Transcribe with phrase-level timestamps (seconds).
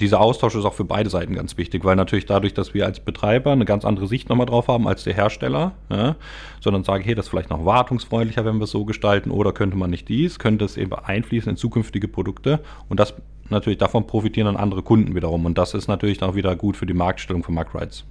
[0.00, 2.98] Dieser Austausch ist auch für beide Seiten ganz wichtig, weil natürlich dadurch, dass wir als
[2.98, 6.16] Betreiber eine ganz andere Sicht nochmal drauf haben als der Hersteller, ja,
[6.60, 9.76] sondern sagen, hey, das ist vielleicht noch wartungsfreundlicher, wenn wir es so gestalten, oder könnte
[9.76, 13.14] man nicht dies, könnte es eben einfließen in zukünftige Produkte und das
[13.50, 16.86] natürlich davon profitieren dann andere Kunden wiederum und das ist natürlich auch wieder gut für
[16.86, 18.04] die Marktstellung von Marktrides.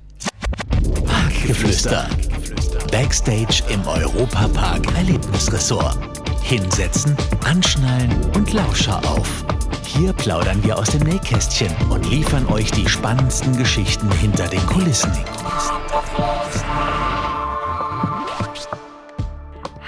[1.05, 2.07] Parkgeflüster.
[2.93, 5.97] Backstage im Europapark Erlebnisresort.
[6.43, 9.43] Hinsetzen, anschnallen und Lauscher auf.
[9.85, 15.11] Hier plaudern wir aus dem Nähkästchen und liefern euch die spannendsten Geschichten hinter den Kulissen.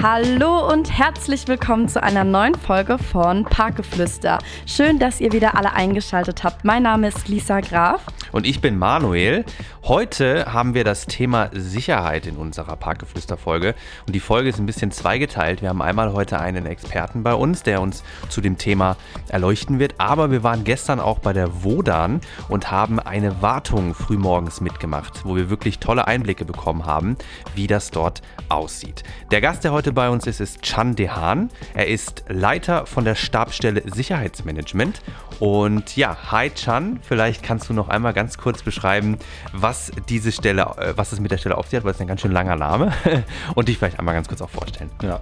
[0.02, 4.40] Hallo und herzlich willkommen zu einer neuen Folge von Parkgeflüster.
[4.66, 6.66] Schön, dass ihr wieder alle eingeschaltet habt.
[6.66, 8.02] Mein Name ist Lisa Graf.
[8.34, 9.45] Und ich bin Manuel.
[9.85, 13.76] Heute haben wir das Thema Sicherheit in unserer Parkgeflüster-Folge.
[14.05, 15.62] Und die Folge ist ein bisschen zweigeteilt.
[15.62, 18.98] Wir haben einmal heute einen Experten bei uns, der uns zu dem Thema
[19.30, 19.96] erleuchten wird.
[19.99, 25.38] Aber wir waren gestern auch bei der Wodan und haben eine Wartung frühmorgens mitgemacht, wo
[25.38, 27.16] wir wirklich tolle Einblicke bekommen haben,
[27.54, 29.04] wie das dort aussieht.
[29.32, 31.49] Der Gast, der heute bei uns ist, ist Chan Dehan.
[31.74, 35.01] Er ist Leiter von der Stabsstelle Sicherheitsmanagement.
[35.40, 39.18] Und ja, hi Chan, vielleicht kannst du noch einmal ganz kurz beschreiben,
[39.51, 42.07] was diese Stelle, äh, was es mit der Stelle auf sich hat, weil es ein
[42.07, 42.93] ganz schön langer Name
[43.55, 44.91] und dich vielleicht einmal ganz kurz auch vorstellen.
[45.01, 45.20] Ja,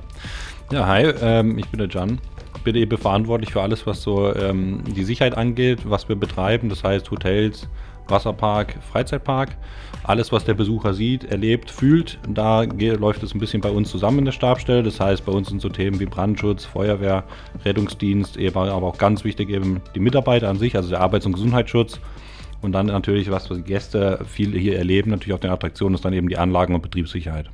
[0.72, 2.20] ja hi, ähm, ich bin der Jan.
[2.64, 6.84] Bin eben verantwortlich für alles, was so ähm, die Sicherheit angeht, was wir betreiben, das
[6.84, 7.68] heißt Hotels,
[8.08, 9.56] Wasserpark, Freizeitpark.
[10.04, 14.20] Alles, was der Besucher sieht, erlebt, fühlt, da läuft es ein bisschen bei uns zusammen
[14.20, 14.84] in der Stabstelle.
[14.84, 17.24] Das heißt, bei uns sind so Themen wie Brandschutz, Feuerwehr,
[17.64, 21.34] Rettungsdienst, eben, aber auch ganz wichtig eben die Mitarbeiter an sich, also der Arbeits- und
[21.34, 22.00] Gesundheitsschutz
[22.62, 26.14] und dann natürlich, was die Gäste viel hier erleben, natürlich auf den Attraktionen, ist dann
[26.14, 27.50] eben die Anlagen- und Betriebssicherheit.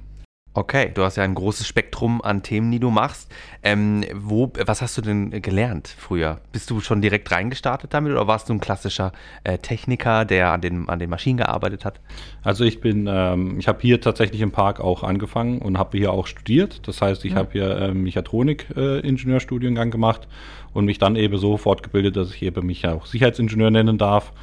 [0.56, 3.32] Okay, du hast ja ein großes Spektrum an Themen, die du machst.
[3.62, 6.42] Ähm, wo, was hast du denn gelernt früher?
[6.52, 9.12] Bist du schon direkt reingestartet damit oder warst du ein klassischer
[9.44, 12.00] äh, Techniker, der an den, an den Maschinen gearbeitet hat?
[12.42, 16.12] Also ich bin, ähm, ich habe hier tatsächlich im Park auch angefangen und habe hier
[16.12, 16.88] auch studiert.
[16.88, 17.38] Das heißt, ich mhm.
[17.38, 20.28] habe hier äh, Mechatronik-Ingenieurstudiengang äh, gemacht
[20.74, 24.34] und mich dann eben so fortgebildet, dass ich eben mich auch Sicherheitsingenieur nennen darf.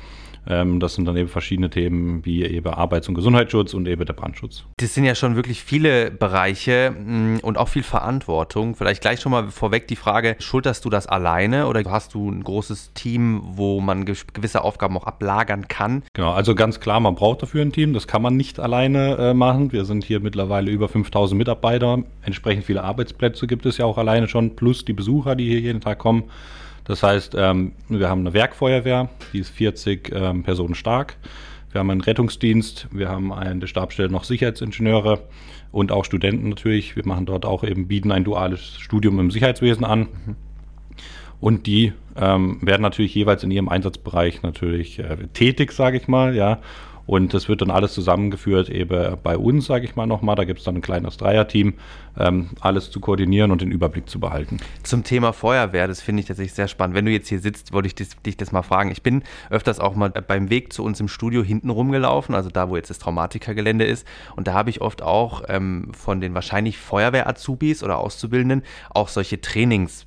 [0.48, 4.12] Ähm, das sind dann eben verschiedene Themen wie eben Arbeits- und Gesundheitsschutz und eben der
[4.12, 4.64] Brandschutz.
[4.76, 8.76] Das sind ja schon wirklich viele Bereiche mm, und auch viel Verantwortung.
[8.76, 12.42] Vielleicht gleich schon mal vorweg die Frage, schulterst du das alleine oder hast du ein
[12.42, 16.02] großes Team, wo man gewisse Aufgaben auch ablagern kann?
[16.12, 17.92] Genau, also ganz klar, man braucht dafür ein Team.
[17.92, 19.72] Das kann man nicht alleine äh, machen.
[19.72, 22.02] Wir sind hier mittlerweile über 5000 Mitarbeiter.
[22.22, 25.80] Entsprechend viele Arbeitsplätze gibt es ja auch alleine schon, plus die Besucher, die hier jeden
[25.80, 26.24] Tag kommen.
[26.86, 31.16] Das heißt, ähm, wir haben eine Werkfeuerwehr, die ist 40 ähm, Personen stark.
[31.72, 35.20] Wir haben einen Rettungsdienst, wir haben an der Stabstelle noch Sicherheitsingenieure
[35.72, 36.96] und auch Studenten natürlich.
[36.96, 40.08] Wir machen dort auch eben, bieten ein duales Studium im Sicherheitswesen an.
[41.41, 46.34] Und die ähm, werden natürlich jeweils in ihrem Einsatzbereich natürlich äh, tätig, sage ich mal,
[46.34, 46.60] ja.
[47.06, 50.37] Und das wird dann alles zusammengeführt eben bei uns, sage ich mal nochmal.
[50.37, 51.75] Da gibt es dann ein kleines Dreierteam,
[52.19, 54.59] ähm, alles zu koordinieren und den Überblick zu behalten.
[54.83, 56.97] Zum Thema Feuerwehr, das finde ich tatsächlich sehr spannend.
[56.97, 58.91] Wenn du jetzt hier sitzt, wollte ich dich, dich das mal fragen.
[58.91, 62.69] Ich bin öfters auch mal beim Weg zu uns im Studio hinten rumgelaufen, also da,
[62.69, 64.06] wo jetzt das Traumatikergelände ist.
[64.34, 69.41] Und da habe ich oft auch ähm, von den wahrscheinlich Feuerwehr-Azubis oder Auszubildenden auch solche
[69.41, 70.06] Trainings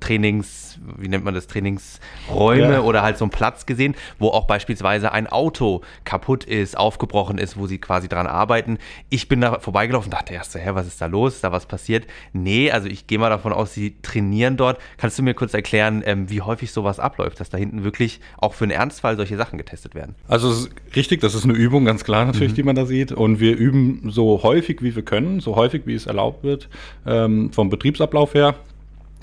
[0.00, 2.80] Trainings, wie nennt man das, Trainingsräume ja.
[2.80, 7.56] oder halt so einen Platz gesehen, wo auch beispielsweise ein Auto kaputt ist, aufgebrochen ist,
[7.56, 8.78] wo sie quasi dran arbeiten.
[9.10, 11.36] Ich bin da vorbeigelaufen und dachte erst so, hä, was ist da los?
[11.36, 12.06] Ist da was passiert?
[12.32, 14.78] Nee, also ich gehe mal davon aus, sie trainieren dort.
[14.96, 18.54] Kannst du mir kurz erklären, ähm, wie häufig sowas abläuft, dass da hinten wirklich auch
[18.54, 20.14] für einen Ernstfall solche Sachen getestet werden?
[20.28, 22.56] Also es ist richtig, das ist eine Übung, ganz klar natürlich, mhm.
[22.56, 23.12] die man da sieht.
[23.12, 26.68] Und wir üben so häufig, wie wir können, so häufig, wie es erlaubt wird,
[27.06, 28.54] ähm, vom Betriebsablauf her.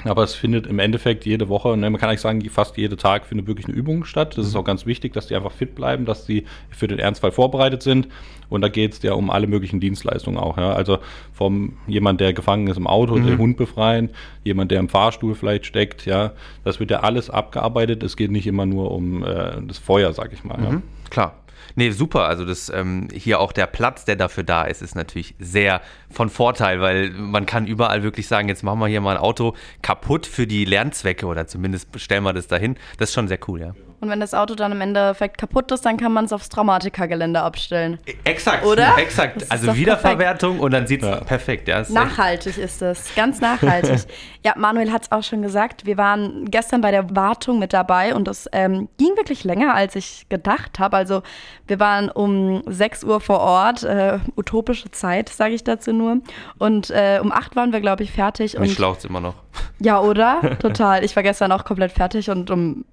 [0.03, 3.25] Aber es findet im Endeffekt jede Woche, ne, man kann eigentlich sagen, fast jeden Tag
[3.25, 4.37] findet wirklich eine Übung statt.
[4.37, 7.31] Das ist auch ganz wichtig, dass die einfach fit bleiben, dass sie für den Ernstfall
[7.31, 8.07] vorbereitet sind.
[8.49, 10.57] Und da geht es ja um alle möglichen Dienstleistungen auch.
[10.57, 10.73] Ja.
[10.73, 10.99] Also
[11.33, 13.25] vom jemand, der gefangen ist im Auto, mhm.
[13.25, 14.09] den Hund befreien,
[14.43, 16.33] jemand, der im Fahrstuhl vielleicht steckt, ja,
[16.63, 18.03] das wird ja alles abgearbeitet.
[18.03, 20.57] Es geht nicht immer nur um äh, das Feuer, sag ich mal.
[20.57, 20.63] Mhm.
[20.63, 20.81] Ja.
[21.09, 21.33] Klar.
[21.75, 22.25] Nee, super.
[22.27, 26.29] Also das ähm, hier auch der Platz, der dafür da ist, ist natürlich sehr von
[26.29, 30.25] Vorteil, weil man kann überall wirklich sagen, jetzt machen wir hier mal ein Auto kaputt
[30.25, 32.75] für die Lernzwecke oder zumindest stellen wir das dahin.
[32.97, 33.73] Das ist schon sehr cool, ja.
[34.01, 37.39] Und wenn das Auto dann im Endeffekt kaputt ist, dann kann man es aufs Traumatikergelände
[37.39, 37.99] abstellen.
[38.07, 38.97] E, exakt, oder?
[38.97, 39.45] Exakt.
[39.49, 40.63] Also Wiederverwertung perfekt.
[40.63, 41.17] und dann sieht es ja.
[41.17, 41.67] perfekt.
[41.67, 44.01] Ja, ist nachhaltig ist es, ganz nachhaltig.
[44.43, 45.85] ja, Manuel hat es auch schon gesagt.
[45.85, 49.95] Wir waren gestern bei der Wartung mit dabei und es ähm, ging wirklich länger, als
[49.95, 50.97] ich gedacht habe.
[50.97, 51.21] Also
[51.67, 56.21] wir waren um 6 Uhr vor Ort, äh, utopische Zeit, sage ich dazu nur.
[56.57, 58.57] Und äh, um 8 waren wir, glaube ich, fertig.
[58.57, 59.35] Mich schlaucht immer noch.
[59.79, 60.57] Ja, oder?
[60.59, 61.03] Total.
[61.03, 62.85] Ich war gestern auch komplett fertig und um,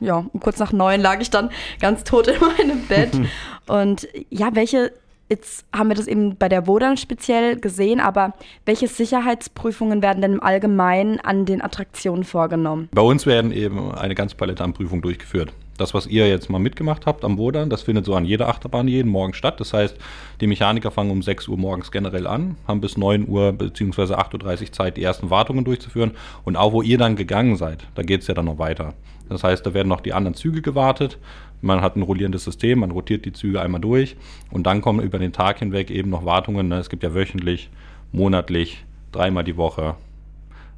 [0.00, 1.50] ja, um kurz nach neun lag ich dann
[1.80, 3.10] ganz tot in meinem Bett.
[3.66, 4.92] und ja, welche,
[5.28, 8.34] jetzt haben wir das eben bei der Wodan speziell gesehen, aber
[8.64, 12.88] welche Sicherheitsprüfungen werden denn im Allgemeinen an den Attraktionen vorgenommen?
[12.92, 16.58] Bei uns werden eben eine ganze Palette an Prüfungen durchgeführt das, was ihr jetzt mal
[16.58, 19.58] mitgemacht habt am Wodan, das findet so an jeder Achterbahn jeden Morgen statt.
[19.60, 19.96] Das heißt,
[20.40, 24.14] die Mechaniker fangen um 6 Uhr morgens generell an, haben bis 9 Uhr bzw.
[24.14, 26.12] 8.30 Uhr Zeit, die ersten Wartungen durchzuführen.
[26.44, 28.94] Und auch wo ihr dann gegangen seid, da geht es ja dann noch weiter.
[29.28, 31.18] Das heißt, da werden noch die anderen Züge gewartet.
[31.62, 34.16] Man hat ein rollierendes System, man rotiert die Züge einmal durch
[34.50, 36.68] und dann kommen über den Tag hinweg eben noch Wartungen.
[36.68, 36.78] Ne?
[36.78, 37.70] Es gibt ja wöchentlich,
[38.10, 39.94] monatlich, dreimal die Woche,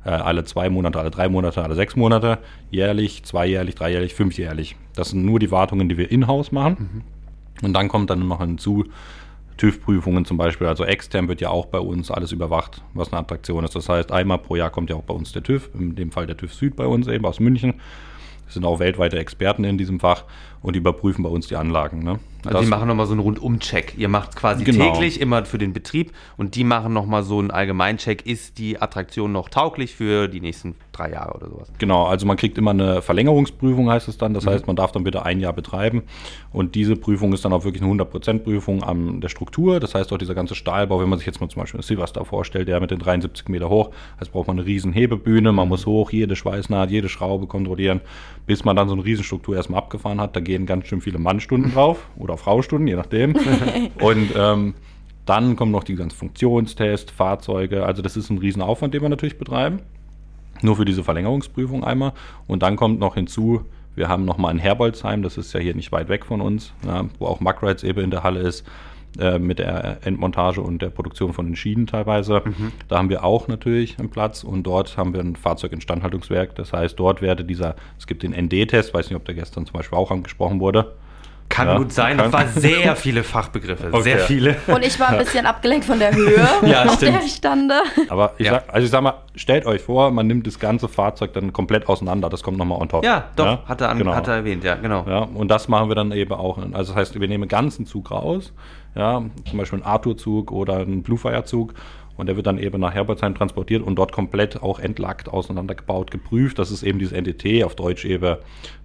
[0.05, 2.39] äh, alle zwei Monate, alle drei Monate, alle sechs Monate,
[2.71, 4.77] jährlich, zweijährlich, dreijährlich, fünfjährlich.
[4.95, 7.05] Das sind nur die Wartungen, die wir in-house machen.
[7.61, 7.67] Mhm.
[7.67, 8.85] Und dann kommt dann noch hinzu,
[9.56, 13.65] TÜV-Prüfungen zum Beispiel, also extern wird ja auch bei uns alles überwacht, was eine Attraktion
[13.65, 13.77] ist.
[13.77, 16.27] Das heißt, einmal pro Jahr kommt ja auch bei uns der TÜV, in dem Fall
[16.27, 17.75] der TÜV Süd bei uns eben aus München.
[18.45, 20.25] Das sind auch weltweite Experten in diesem Fach
[20.61, 22.03] und die überprüfen bei uns die Anlagen.
[22.03, 22.19] Ne?
[22.46, 23.94] Also das, die machen nochmal so einen Rundum-Check.
[23.96, 24.93] Ihr macht quasi genau.
[24.93, 28.26] täglich immer für den Betrieb und die machen nochmal so einen Allgemeincheck.
[28.26, 31.73] Ist die Attraktion noch tauglich für die nächsten drei Jahre oder sowas?
[31.79, 34.35] Genau, also man kriegt immer eine Verlängerungsprüfung, heißt es dann.
[34.35, 34.50] Das mhm.
[34.50, 36.02] heißt, man darf dann bitte ein Jahr betreiben.
[36.52, 39.81] Und diese Prüfung ist dann auch wirklich eine 100%-Prüfung an der Struktur.
[39.81, 42.69] Das heißt auch dieser ganze Stahlbau, wenn man sich jetzt mal zum Beispiel Silverstar vorstellt,
[42.69, 46.11] der mit den 73 Meter hoch, heißt braucht man eine riesen Hebebühne, man muss hoch,
[46.11, 48.00] jede Schweißnaht, jede Schraube kontrollieren,
[48.46, 50.37] bis man dann so eine Riesenstruktur erstmal abgefahren hat.
[50.37, 53.37] Da gehen ganz schön viele Mannstunden drauf oder Fraustunden, je nachdem.
[54.01, 54.75] und ähm,
[55.27, 57.87] dann kommen noch die ganzen Funktionstests, Fahrzeuge.
[57.87, 59.81] Also das ist ein Riesenaufwand, den wir natürlich betreiben.
[60.63, 62.13] Nur für diese Verlängerungsprüfung einmal.
[62.47, 63.65] Und dann kommt noch hinzu,
[63.95, 67.05] wir haben nochmal in Herbolzheim, das ist ja hier nicht weit weg von uns, ja,
[67.19, 68.65] wo auch Muckrides eben in der Halle ist,
[69.19, 72.43] äh, mit der Endmontage und der Produktion von den Schienen teilweise.
[72.45, 72.73] Mhm.
[72.89, 76.57] Da haben wir auch natürlich einen Platz und dort haben wir ein Fahrzeuginstandhaltungswerk.
[76.57, 79.75] Das heißt, dort werde dieser, es gibt den ND-Test, weiß nicht, ob der gestern zum
[79.75, 80.97] Beispiel auch angesprochen wurde.
[81.49, 82.17] Kann ja, gut sein.
[82.17, 82.26] Kann.
[82.26, 83.88] Es waren sehr viele Fachbegriffe.
[83.93, 84.02] Okay.
[84.02, 84.56] Sehr viele.
[84.67, 87.14] Und ich war ein bisschen abgelenkt von der Höhe, ja, auf stimmt.
[87.14, 87.75] der ich stande.
[88.08, 88.55] Aber ich, ja.
[88.55, 91.88] sag, also ich sag mal, stellt euch vor, man nimmt das ganze Fahrzeug dann komplett
[91.88, 92.29] auseinander.
[92.29, 93.05] Das kommt nochmal on top.
[93.05, 93.62] Ja, doch, ja?
[93.67, 94.14] Hat, er an, genau.
[94.14, 95.05] hat er erwähnt, ja, genau.
[95.08, 96.58] Ja, und das machen wir dann eben auch.
[96.73, 98.52] Also das heißt, wir nehmen einen ganzen Zug raus.
[98.96, 101.75] Ja, zum Beispiel einen Arthur-Zug oder einen Bluefire-Zug
[102.17, 106.59] und der wird dann eben nach Herbertsheim transportiert und dort komplett auch entlackt, auseinandergebaut, geprüft.
[106.59, 108.37] Das ist eben dieses NDT, auf Deutsch eben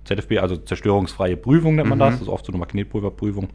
[0.05, 2.03] ZFB, also zerstörungsfreie Prüfung nennt man mhm.
[2.03, 2.13] das.
[2.15, 3.49] Das ist oft so eine Magnetpulverprüfung.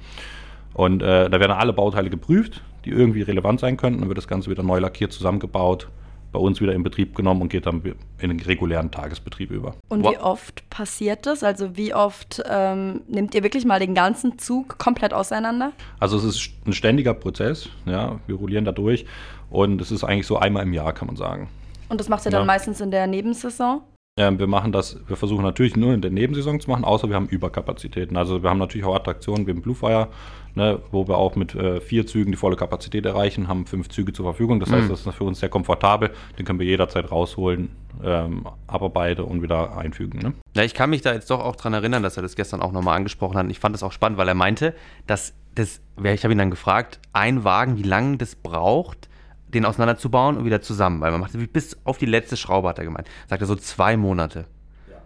[0.75, 4.01] Und äh, da werden alle Bauteile geprüft, die irgendwie relevant sein könnten.
[4.01, 5.89] Dann wird das Ganze wieder neu lackiert, zusammengebaut,
[6.35, 7.81] bei uns wieder in Betrieb genommen und geht dann
[8.19, 9.77] in den regulären Tagesbetrieb über.
[9.89, 11.45] Und wie oft passiert das?
[11.45, 15.71] Also wie oft ähm, nehmt ihr wirklich mal den ganzen Zug komplett auseinander?
[16.01, 17.69] Also es ist ein ständiger Prozess.
[17.87, 19.07] Ja, wir rollieren da durch
[19.49, 21.49] und es ist eigentlich so einmal im Jahr, kann man sagen.
[21.89, 22.47] Und das macht ihr dann ja.
[22.47, 23.83] meistens in der Nebensaison?
[24.17, 27.17] Ja, wir machen das, wir versuchen natürlich nur in der Nebensaison zu machen, außer wir
[27.17, 28.17] haben Überkapazitäten.
[28.17, 30.07] Also wir haben natürlich auch Attraktionen wie im Bluefire,
[30.55, 34.13] ne, wo wir auch mit äh, vier Zügen die volle Kapazität erreichen, haben fünf Züge
[34.13, 34.61] zur Verfügung.
[34.61, 34.75] Das mhm.
[34.77, 36.13] heißt, das ist für uns sehr komfortabel.
[36.39, 37.71] Den können wir jederzeit rausholen,
[38.05, 40.21] ähm, abarbeiten und wieder einfügen.
[40.21, 40.33] Ne?
[40.55, 42.71] Ja, ich kann mich da jetzt doch auch dran erinnern, dass er das gestern auch
[42.71, 43.51] nochmal angesprochen hat.
[43.51, 44.77] Ich fand das auch spannend, weil er meinte,
[45.09, 49.09] dass das, ich habe ihn dann gefragt, ein Wagen, wie lange das braucht,
[49.55, 51.01] den auseinanderzubauen und wieder zusammen.
[51.01, 53.09] Weil man macht bis auf die letzte Schraube, hat er gemeint.
[53.29, 54.47] Sagt er so zwei Monate.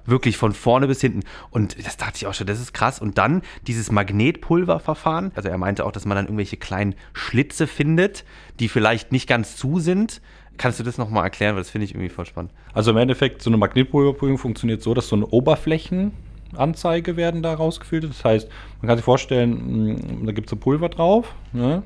[0.05, 1.21] Wirklich von vorne bis hinten.
[1.51, 2.99] Und das dachte ich auch schon, das ist krass.
[2.99, 5.33] Und dann dieses Magnetpulververfahren.
[5.35, 8.25] Also er meinte auch, dass man dann irgendwelche kleinen Schlitze findet,
[8.59, 10.23] die vielleicht nicht ganz zu sind.
[10.57, 11.55] Kannst du das nochmal erklären?
[11.55, 12.53] Weil das finde ich irgendwie voll spannend.
[12.73, 18.11] Also im Endeffekt, so eine Magnetpulverprüfung funktioniert so, dass so eine Oberflächenanzeige werden da rausgefiltert.
[18.11, 18.49] Das heißt,
[18.81, 21.35] man kann sich vorstellen, da gibt es so Pulver drauf.
[21.53, 21.83] Ne?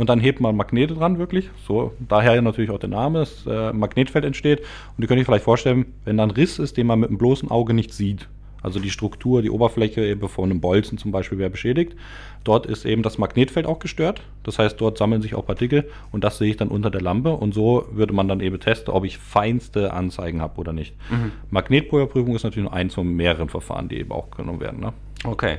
[0.00, 1.50] Und dann hebt man Magnete dran, wirklich.
[1.68, 4.60] So, daher natürlich auch der Name, das äh, Magnetfeld entsteht.
[4.60, 7.18] Und ihr könnt euch vielleicht vorstellen, wenn da ein Riss ist, den man mit dem
[7.18, 8.26] bloßen Auge nicht sieht,
[8.62, 11.96] also die Struktur, die Oberfläche eben von einem Bolzen zum Beispiel wäre beschädigt.
[12.44, 14.22] Dort ist eben das Magnetfeld auch gestört.
[14.42, 17.32] Das heißt, dort sammeln sich auch Partikel und das sehe ich dann unter der Lampe
[17.32, 20.94] und so würde man dann eben testen, ob ich feinste Anzeigen habe oder nicht.
[21.10, 21.32] Mhm.
[21.50, 24.80] Magnetpulverprüfung ist natürlich nur eins von mehreren Verfahren, die eben auch genommen werden.
[24.80, 24.94] Ne?
[25.24, 25.58] Okay.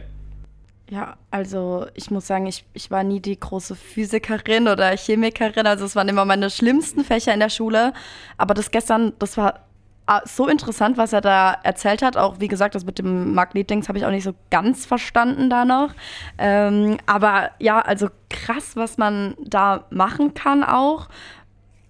[0.92, 5.66] Ja, also ich muss sagen, ich, ich war nie die große Physikerin oder Chemikerin.
[5.66, 7.94] Also es waren immer meine schlimmsten Fächer in der Schule.
[8.38, 9.62] Aber das gestern, das war
[10.06, 12.18] ah, so interessant, was er da erzählt hat.
[12.18, 15.64] Auch wie gesagt, das mit dem Magnetdings habe ich auch nicht so ganz verstanden da
[15.64, 15.94] noch.
[16.38, 21.08] Ähm, aber ja, also krass, was man da machen kann auch,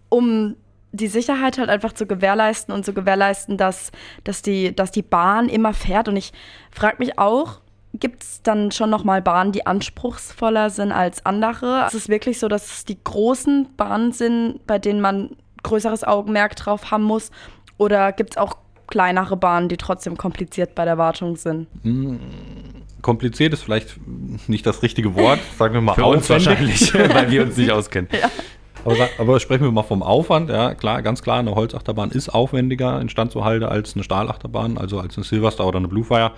[0.09, 0.55] um
[0.91, 3.91] die Sicherheit halt einfach zu gewährleisten und zu gewährleisten, dass,
[4.25, 6.07] dass, die, dass die Bahn immer fährt.
[6.07, 6.33] Und ich
[6.69, 7.61] frage mich auch,
[7.93, 11.85] Gibt es dann schon nochmal Bahnen, die anspruchsvoller sind als andere?
[11.87, 15.31] Es ist wirklich so, dass es die großen Bahnen sind, bei denen man
[15.63, 17.31] größeres Augenmerk drauf haben muss?
[17.77, 18.57] Oder gibt es auch
[18.87, 21.67] kleinere Bahnen, die trotzdem kompliziert bei der Wartung sind?
[21.83, 22.19] Hm,
[23.01, 23.99] kompliziert ist vielleicht
[24.47, 28.09] nicht das richtige Wort, sagen wir mal Für uns wahrscheinlich, weil wir uns nicht auskennen.
[28.11, 28.29] Ja.
[28.83, 30.49] Aber, aber, sprechen wir mal vom Aufwand.
[30.49, 34.99] Ja, klar, ganz klar, eine Holzachterbahn ist aufwendiger instand zu halten als eine Stahlachterbahn, also
[34.99, 36.31] als eine Silverstar oder eine Bluefire.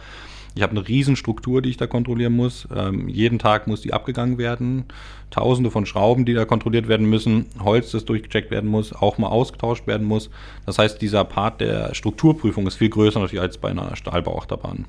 [0.55, 2.67] Ich habe eine Riesenstruktur, die ich da kontrollieren muss.
[2.75, 4.85] Ähm, jeden Tag muss die abgegangen werden.
[5.31, 7.47] Tausende von Schrauben, die da kontrolliert werden müssen.
[7.63, 10.29] Holz, das durchgecheckt werden muss, auch mal ausgetauscht werden muss.
[10.67, 14.85] Das heißt, dieser Part der Strukturprüfung ist viel größer natürlich als bei einer Stahlbauachterbahn.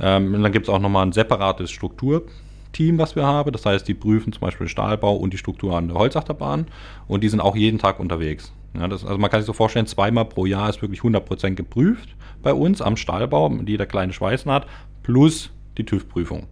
[0.00, 3.52] Ähm, und dann gibt es auch nochmal ein separates Strukturteam, was wir haben.
[3.52, 6.68] Das heißt, die prüfen zum Beispiel Stahlbau und die Struktur an der Holzachterbahn.
[7.06, 8.50] Und die sind auch jeden Tag unterwegs.
[8.78, 12.08] Ja, das, also man kann sich so vorstellen, zweimal pro Jahr ist wirklich 100% geprüft
[12.42, 14.66] bei uns am Stahlbau mit jeder kleine Schweißnaht
[15.02, 16.46] plus die TÜV-Prüfung.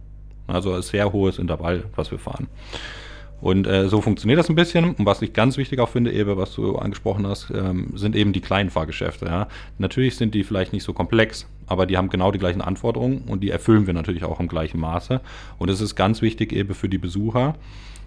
[0.47, 2.47] Also ein sehr hohes Intervall, was wir fahren.
[3.41, 4.95] Und äh, so funktioniert das ein bisschen.
[4.95, 8.33] Und was ich ganz wichtig auch finde, eben, was du angesprochen hast, ähm, sind eben
[8.33, 9.25] die kleinen Fahrgeschäfte.
[9.25, 9.47] Ja.
[9.77, 13.41] Natürlich sind die vielleicht nicht so komplex, aber die haben genau die gleichen Anforderungen und
[13.41, 15.21] die erfüllen wir natürlich auch im gleichen Maße.
[15.57, 17.55] Und es ist ganz wichtig eben für die Besucher,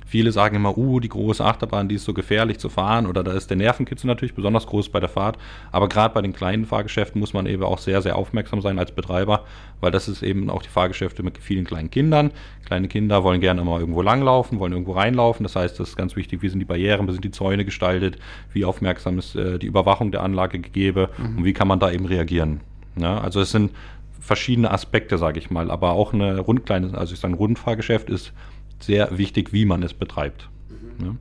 [0.09, 3.33] Viele sagen immer, uh, die große Achterbahn, die ist so gefährlich zu fahren oder da
[3.33, 5.37] ist der Nervenkitzel natürlich besonders groß bei der Fahrt.
[5.71, 8.91] Aber gerade bei den kleinen Fahrgeschäften muss man eben auch sehr, sehr aufmerksam sein als
[8.91, 9.45] Betreiber,
[9.83, 12.31] weil das ist eben auch die Fahrgeschäfte mit vielen kleinen Kindern.
[12.65, 15.43] Kleine Kinder wollen gerne immer irgendwo langlaufen, wollen irgendwo reinlaufen.
[15.45, 18.17] Das heißt, das ist ganz wichtig, wie sind die Barrieren, wie sind die Zäune gestaltet,
[18.55, 21.37] wie aufmerksam ist äh, die Überwachung der Anlage gegeben mhm.
[21.37, 22.63] und wie kann man da eben reagieren.
[22.97, 23.73] Ja, also es sind
[24.21, 28.33] verschiedene Aspekte, sage ich mal, aber auch eine rundkleine, also ich sage, ein Rundfahrgeschäft ist
[28.81, 30.49] sehr wichtig, wie man es betreibt.
[30.69, 31.05] Mhm.
[31.05, 31.15] Ja.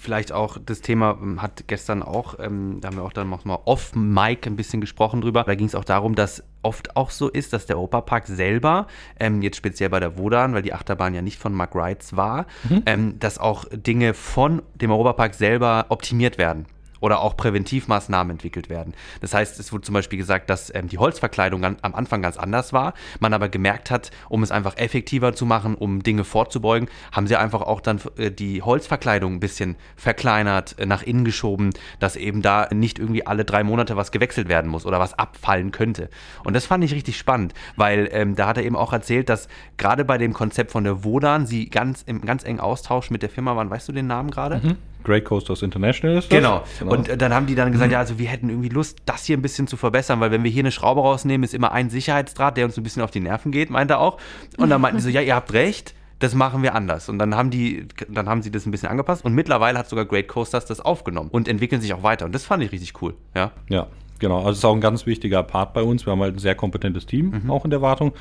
[0.00, 3.58] Vielleicht auch das Thema ähm, hat gestern auch, ähm, da haben wir auch dann nochmal
[3.64, 5.42] off-Mic ein bisschen gesprochen drüber.
[5.42, 8.86] Da ging es auch darum, dass oft auch so ist, dass der Europapark selber,
[9.18, 12.46] ähm, jetzt speziell bei der Wodan, weil die Achterbahn ja nicht von Mark Rides war,
[12.68, 12.82] mhm.
[12.86, 16.66] ähm, dass auch Dinge von dem Europapark selber optimiert werden
[17.00, 18.94] oder auch Präventivmaßnahmen entwickelt werden.
[19.20, 22.36] Das heißt, es wurde zum Beispiel gesagt, dass ähm, die Holzverkleidung an, am Anfang ganz
[22.36, 26.88] anders war, man aber gemerkt hat, um es einfach effektiver zu machen, um Dinge vorzubeugen,
[27.12, 31.70] haben sie einfach auch dann äh, die Holzverkleidung ein bisschen verkleinert, äh, nach innen geschoben,
[32.00, 35.72] dass eben da nicht irgendwie alle drei Monate was gewechselt werden muss oder was abfallen
[35.72, 36.08] könnte.
[36.44, 39.48] Und das fand ich richtig spannend, weil ähm, da hat er eben auch erzählt, dass
[39.76, 43.30] gerade bei dem Konzept von der Wodan sie ganz im ganz engen Austausch mit der
[43.30, 43.70] Firma waren.
[43.70, 44.60] Weißt du den Namen gerade?
[44.62, 44.76] Mhm.
[45.04, 46.36] Great Coasters International ist das.
[46.38, 46.64] Genau.
[46.78, 46.92] genau.
[46.92, 47.94] Und äh, dann haben die dann gesagt, mhm.
[47.94, 50.50] ja, also wir hätten irgendwie Lust, das hier ein bisschen zu verbessern, weil wenn wir
[50.50, 53.52] hier eine Schraube rausnehmen, ist immer ein Sicherheitsdraht, der uns ein bisschen auf die Nerven
[53.52, 54.18] geht, meint er auch.
[54.56, 57.08] Und dann meinten die so, ja, ihr habt recht, das machen wir anders.
[57.08, 60.04] Und dann haben die, dann haben sie das ein bisschen angepasst und mittlerweile hat sogar
[60.04, 62.24] Great Coasters das aufgenommen und entwickeln sich auch weiter.
[62.24, 63.14] Und das fand ich richtig cool.
[63.34, 63.52] Ja.
[63.68, 63.86] Ja.
[64.18, 66.04] Genau, also es ist auch ein ganz wichtiger Part bei uns.
[66.04, 67.50] Wir haben halt ein sehr kompetentes Team mhm.
[67.50, 68.12] auch in der Wartung.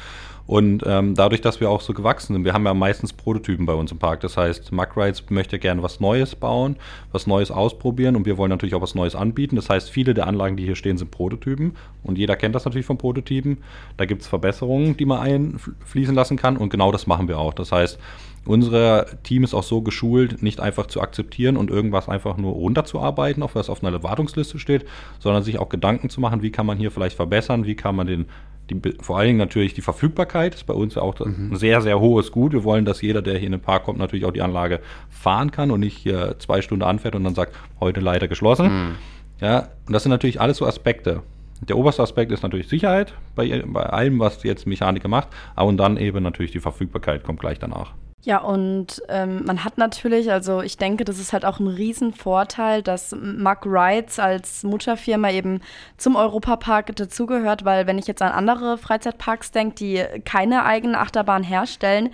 [0.47, 3.73] Und ähm, dadurch, dass wir auch so gewachsen sind, wir haben ja meistens Prototypen bei
[3.73, 4.21] uns im Park.
[4.21, 6.77] Das heißt, Rides möchte gerne was Neues bauen,
[7.11, 9.57] was Neues ausprobieren und wir wollen natürlich auch was Neues anbieten.
[9.57, 12.85] Das heißt, viele der Anlagen, die hier stehen, sind Prototypen und jeder kennt das natürlich
[12.85, 13.57] von Prototypen.
[13.97, 17.53] Da gibt es Verbesserungen, die man einfließen lassen kann und genau das machen wir auch.
[17.53, 17.99] Das heißt,
[18.47, 23.43] unser Team ist auch so geschult, nicht einfach zu akzeptieren und irgendwas einfach nur runterzuarbeiten,
[23.43, 24.85] auf was auf einer Wartungsliste steht,
[25.19, 28.07] sondern sich auch Gedanken zu machen, wie kann man hier vielleicht verbessern, wie kann man
[28.07, 28.27] den
[28.69, 31.51] die, vor allen Dingen natürlich die Verfügbarkeit ist bei uns ja auch mhm.
[31.51, 32.53] ein sehr, sehr hohes Gut.
[32.53, 35.51] Wir wollen, dass jeder, der hier in den Park kommt, natürlich auch die Anlage fahren
[35.51, 38.65] kann und nicht hier zwei Stunden anfährt und dann sagt, heute leider geschlossen.
[38.65, 38.95] Mhm.
[39.39, 41.21] Ja, und das sind natürlich alles so Aspekte.
[41.61, 45.77] Der oberste Aspekt ist natürlich Sicherheit bei, bei allem, was jetzt Mechaniker macht, aber und
[45.77, 47.93] dann eben natürlich die Verfügbarkeit kommt gleich danach.
[48.23, 52.81] Ja, und ähm, man hat natürlich, also ich denke, das ist halt auch ein Riesenvorteil,
[52.81, 55.61] dass Mark Rides als Mutterfirma eben
[55.97, 61.43] zum Europapark dazugehört, weil wenn ich jetzt an andere Freizeitparks denke, die keine eigene Achterbahn
[61.43, 62.09] herstellen,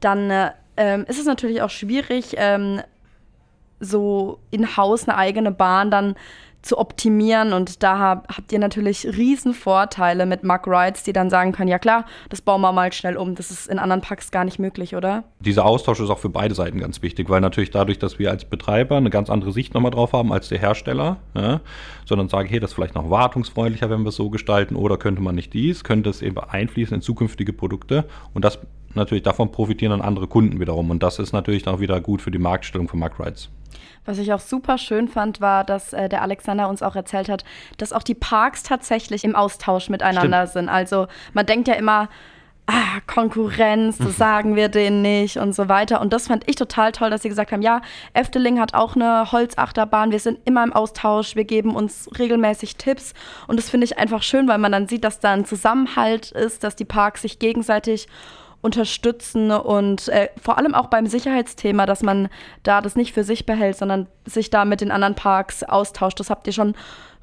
[0.00, 2.82] dann äh, ähm, ist es natürlich auch schwierig, ähm,
[3.80, 6.16] so in-house eine eigene Bahn dann
[6.66, 7.52] zu optimieren.
[7.52, 11.68] Und da hab, habt ihr natürlich riesen Vorteile mit Mark Rides, die dann sagen können,
[11.68, 13.34] ja klar, das bauen wir mal schnell um.
[13.34, 15.24] Das ist in anderen Packs gar nicht möglich, oder?
[15.40, 18.44] Dieser Austausch ist auch für beide Seiten ganz wichtig, weil natürlich dadurch, dass wir als
[18.44, 21.60] Betreiber eine ganz andere Sicht nochmal drauf haben als der Hersteller, ja,
[22.04, 25.22] sondern sagen, hey, das ist vielleicht noch wartungsfreundlicher, wenn wir es so gestalten, oder könnte
[25.22, 28.04] man nicht dies, könnte es eben einfließen in zukünftige Produkte.
[28.34, 28.58] Und das
[28.96, 30.90] natürlich davon profitieren dann andere Kunden wiederum.
[30.90, 33.50] Und das ist natürlich auch wieder gut für die Marktstellung von Mark Rides.
[34.04, 37.44] Was ich auch super schön fand, war, dass äh, der Alexander uns auch erzählt hat,
[37.76, 40.52] dass auch die Parks tatsächlich im Austausch miteinander Stimmt.
[40.52, 40.68] sind.
[40.68, 42.08] Also man denkt ja immer,
[42.66, 46.00] ah, Konkurrenz, das sagen wir denen nicht und so weiter.
[46.00, 47.80] Und das fand ich total toll, dass sie gesagt haben, ja,
[48.12, 53.14] Efteling hat auch eine Holzachterbahn, wir sind immer im Austausch, wir geben uns regelmäßig Tipps.
[53.46, 56.64] Und das finde ich einfach schön, weil man dann sieht, dass da ein Zusammenhalt ist,
[56.64, 58.08] dass die Parks sich gegenseitig
[58.66, 62.28] unterstützen und äh, vor allem auch beim Sicherheitsthema, dass man
[62.64, 66.18] da das nicht für sich behält, sondern sich da mit den anderen Parks austauscht.
[66.18, 66.74] Das habt ihr schon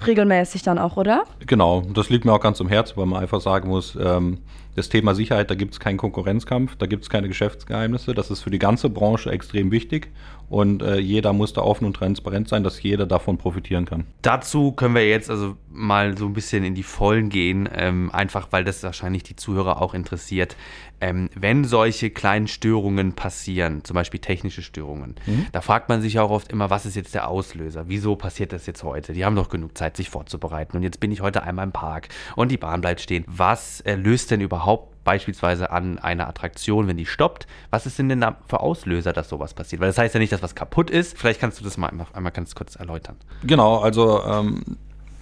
[0.05, 1.23] regelmäßig dann auch, oder?
[1.45, 4.39] Genau, das liegt mir auch ganz am Herzen, weil man einfach sagen muss, ähm,
[4.75, 8.13] das Thema Sicherheit, da gibt es keinen Konkurrenzkampf, da gibt es keine Geschäftsgeheimnisse.
[8.13, 10.09] Das ist für die ganze Branche extrem wichtig
[10.49, 14.05] und äh, jeder muss da offen und transparent sein, dass jeder davon profitieren kann.
[14.21, 18.47] Dazu können wir jetzt also mal so ein bisschen in die Vollen gehen, ähm, einfach
[18.51, 20.55] weil das wahrscheinlich die Zuhörer auch interessiert.
[21.01, 25.47] Ähm, wenn solche kleinen Störungen passieren, zum Beispiel technische Störungen, mhm.
[25.51, 27.85] da fragt man sich auch oft immer, was ist jetzt der Auslöser?
[27.87, 29.13] Wieso passiert das jetzt heute?
[29.13, 30.77] Die haben doch genug Zeit, sich vorzubereiten.
[30.77, 33.23] Und jetzt bin ich heute einmal im Park und die Bahn bleibt stehen.
[33.27, 38.21] Was löst denn überhaupt beispielsweise an einer Attraktion, wenn die stoppt, was ist denn denn
[38.21, 39.81] da für Auslöser, dass sowas passiert?
[39.81, 41.17] Weil das heißt ja nicht, dass was kaputt ist.
[41.17, 43.17] Vielleicht kannst du das mal einmal, einmal ganz kurz erläutern.
[43.43, 44.77] Genau, also ähm,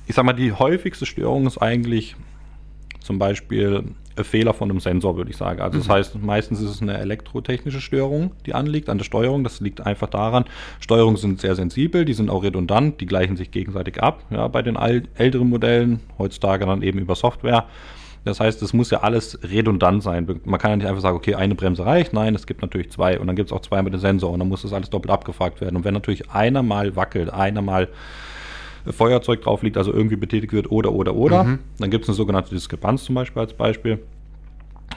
[0.08, 2.16] ich sag mal, die häufigste Störung ist eigentlich
[3.00, 5.62] zum Beispiel Fehler von einem Sensor, würde ich sagen.
[5.62, 5.92] Also das mhm.
[5.94, 9.44] heißt, meistens ist es eine elektrotechnische Störung, die anliegt an der Steuerung.
[9.44, 10.46] Das liegt einfach daran,
[10.80, 14.24] Steuerungen sind sehr sensibel, die sind auch redundant, die gleichen sich gegenseitig ab.
[14.30, 17.66] Ja, bei den älteren Modellen, heutzutage dann eben über Software.
[18.24, 20.42] Das heißt, es muss ja alles redundant sein.
[20.46, 22.14] Man kann ja nicht einfach sagen, okay, eine Bremse reicht.
[22.14, 24.40] Nein, es gibt natürlich zwei und dann gibt es auch zwei mit dem Sensor und
[24.40, 25.76] dann muss das alles doppelt abgefragt werden.
[25.76, 27.88] Und wenn natürlich einer mal wackelt, einer mal
[28.90, 31.60] Feuerzeug drauf liegt, also irgendwie betätigt wird oder, oder, oder, mhm.
[31.78, 34.00] dann gibt es eine sogenannte Diskrepanz zum Beispiel als Beispiel.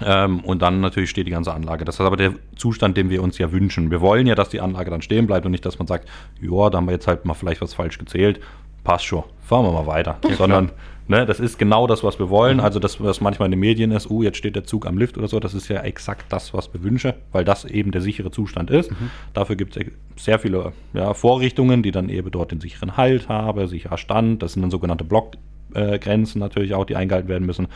[0.05, 1.85] Ähm, und dann natürlich steht die ganze Anlage.
[1.85, 3.91] Das ist aber der Zustand, den wir uns ja wünschen.
[3.91, 6.09] Wir wollen ja, dass die Anlage dann stehen bleibt und nicht, dass man sagt,
[6.41, 8.41] ja, da haben wir jetzt halt mal vielleicht was falsch gezählt.
[8.83, 10.19] Passt schon, fahren wir mal weiter.
[10.29, 10.73] Ja, Sondern
[11.07, 12.59] Ne, das ist genau das, was wir wollen.
[12.59, 12.65] Mhm.
[12.65, 15.19] Also das, was manchmal in den Medien ist, oh, jetzt steht der Zug am Lift
[15.19, 18.31] oder so, das ist ja exakt das, was wir wünschen, weil das eben der sichere
[18.31, 18.91] Zustand ist.
[18.91, 19.11] Mhm.
[19.35, 19.85] Dafür gibt es
[20.17, 24.43] sehr viele ja, Vorrichtungen, die dann eben dort den sicheren Halt haben, sicherer Stand.
[24.43, 27.69] Das sind dann sogenannte Blockgrenzen äh, natürlich auch, die eingehalten werden müssen.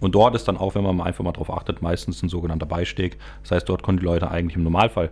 [0.00, 2.66] Und dort ist dann auch, wenn man mal einfach mal drauf achtet, meistens ein sogenannter
[2.66, 3.18] Beisteg.
[3.42, 5.10] Das heißt, dort können die Leute eigentlich im Normalfall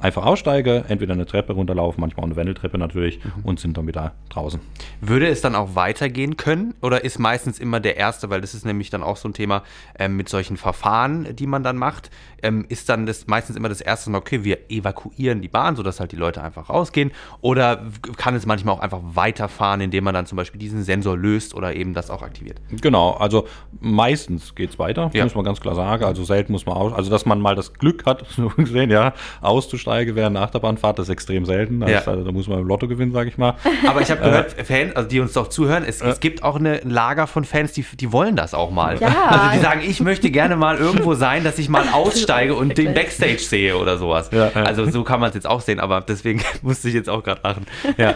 [0.00, 3.44] einfach aussteige, entweder eine Treppe runterlaufen, manchmal auch eine Wendeltreppe natürlich mhm.
[3.44, 4.60] und sind dann wieder draußen.
[5.00, 8.64] Würde es dann auch weitergehen können oder ist meistens immer der erste, weil das ist
[8.64, 9.62] nämlich dann auch so ein Thema
[9.98, 12.10] ähm, mit solchen Verfahren, die man dann macht,
[12.42, 16.12] ähm, ist dann das meistens immer das erste, okay, wir evakuieren die Bahn, sodass halt
[16.12, 17.84] die Leute einfach rausgehen oder
[18.16, 21.74] kann es manchmal auch einfach weiterfahren, indem man dann zum Beispiel diesen Sensor löst oder
[21.74, 22.60] eben das auch aktiviert?
[22.80, 23.46] Genau, also
[23.80, 25.24] meistens geht es weiter, ja.
[25.24, 27.74] muss man ganz klar sagen, also selten muss man aus, also dass man mal das
[27.74, 31.82] Glück hat, so gesehen, ja, auszusteigen Steige während einer Achterbahnfahrt, das ist extrem selten.
[31.82, 32.00] Also, ja.
[32.06, 33.54] also, da muss man im Lotto gewinnen, sage ich mal.
[33.88, 36.44] Aber ich habe gehört, äh, Fans, also die uns doch zuhören, es, äh, es gibt
[36.44, 38.98] auch eine Lager von Fans, die, die wollen das auch mal.
[39.00, 39.08] Ja.
[39.08, 42.94] Also die sagen, ich möchte gerne mal irgendwo sein, dass ich mal aussteige und den
[42.94, 44.30] Backstage sehe oder sowas.
[44.32, 47.24] Ja, also so kann man es jetzt auch sehen, aber deswegen musste ich jetzt auch
[47.24, 47.66] gerade lachen.
[47.96, 48.14] Ja.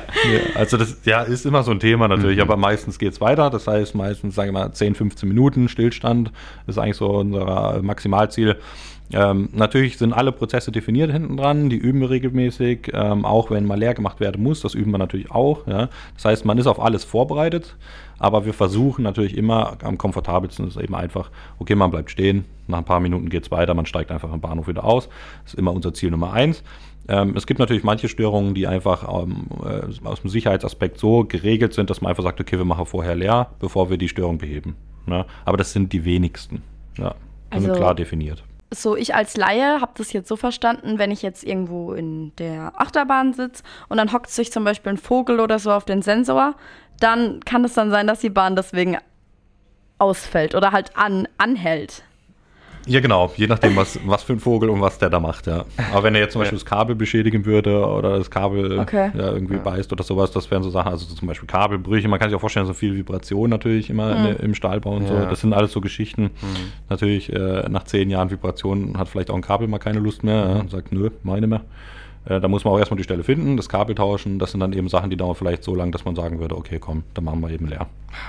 [0.55, 2.43] also das ja, ist immer so ein Thema natürlich, mhm.
[2.43, 3.51] aber meistens geht es weiter.
[3.51, 6.31] Das heißt meistens, sage ich mal, 10, 15 Minuten Stillstand
[6.69, 8.57] ist eigentlich so unser Maximalziel.
[9.13, 13.67] Ähm, natürlich sind alle Prozesse definiert hinten dran, die üben wir regelmäßig, ähm, auch wenn
[13.67, 15.67] mal leer gemacht werden muss, das üben wir natürlich auch.
[15.67, 15.89] Ja.
[16.15, 17.77] Das heißt, man ist auf alles vorbereitet,
[18.19, 22.79] aber wir versuchen natürlich immer am komfortabelsten ist eben einfach, okay, man bleibt stehen, nach
[22.79, 25.09] ein paar Minuten geht es weiter, man steigt einfach am Bahnhof wieder aus.
[25.45, 26.63] Das ist immer unser Ziel Nummer eins.
[27.07, 31.75] Ähm, es gibt natürlich manche Störungen, die einfach ähm, äh, aus dem Sicherheitsaspekt so geregelt
[31.75, 34.77] sind, dass man einfach sagt, okay, wir machen vorher leer, bevor wir die Störung beheben.
[35.05, 35.27] Ne?
[35.45, 36.63] Aber das sind die wenigsten.
[36.97, 37.15] Ja,
[37.51, 41.23] also, sind klar definiert so ich als Laie habe das jetzt so verstanden, wenn ich
[41.23, 45.59] jetzt irgendwo in der Achterbahn sitze und dann hockt sich zum Beispiel ein Vogel oder
[45.59, 46.55] so auf den Sensor,
[46.99, 48.99] dann kann es dann sein, dass die Bahn deswegen
[49.99, 52.05] ausfällt oder halt an, anhält.
[52.87, 53.33] Ja, genau.
[53.37, 55.65] Je nachdem, was, was für ein Vogel und was der da macht, ja.
[55.93, 59.11] Aber wenn er jetzt zum Beispiel das Kabel beschädigen würde oder das Kabel okay.
[59.15, 59.61] ja, irgendwie ja.
[59.61, 62.09] beißt oder sowas, das wären so Sachen, also so zum Beispiel Kabelbrüche.
[62.09, 64.27] Man kann sich auch vorstellen, so viel Vibration natürlich immer mhm.
[64.27, 65.09] in, im Stahlbau und ja.
[65.09, 65.15] so.
[65.31, 66.25] Das sind alles so Geschichten.
[66.25, 66.73] Mhm.
[66.89, 70.35] Natürlich, äh, nach zehn Jahren Vibration hat vielleicht auch ein Kabel mal keine Lust mehr
[70.35, 71.63] ja, und sagt, nö, meine mehr.
[72.27, 74.39] Äh, da muss man auch erstmal die Stelle finden, das Kabel tauschen.
[74.39, 76.79] Das sind dann eben Sachen, die dauern vielleicht so lange, dass man sagen würde, okay,
[76.79, 77.87] komm, dann machen wir eben leer.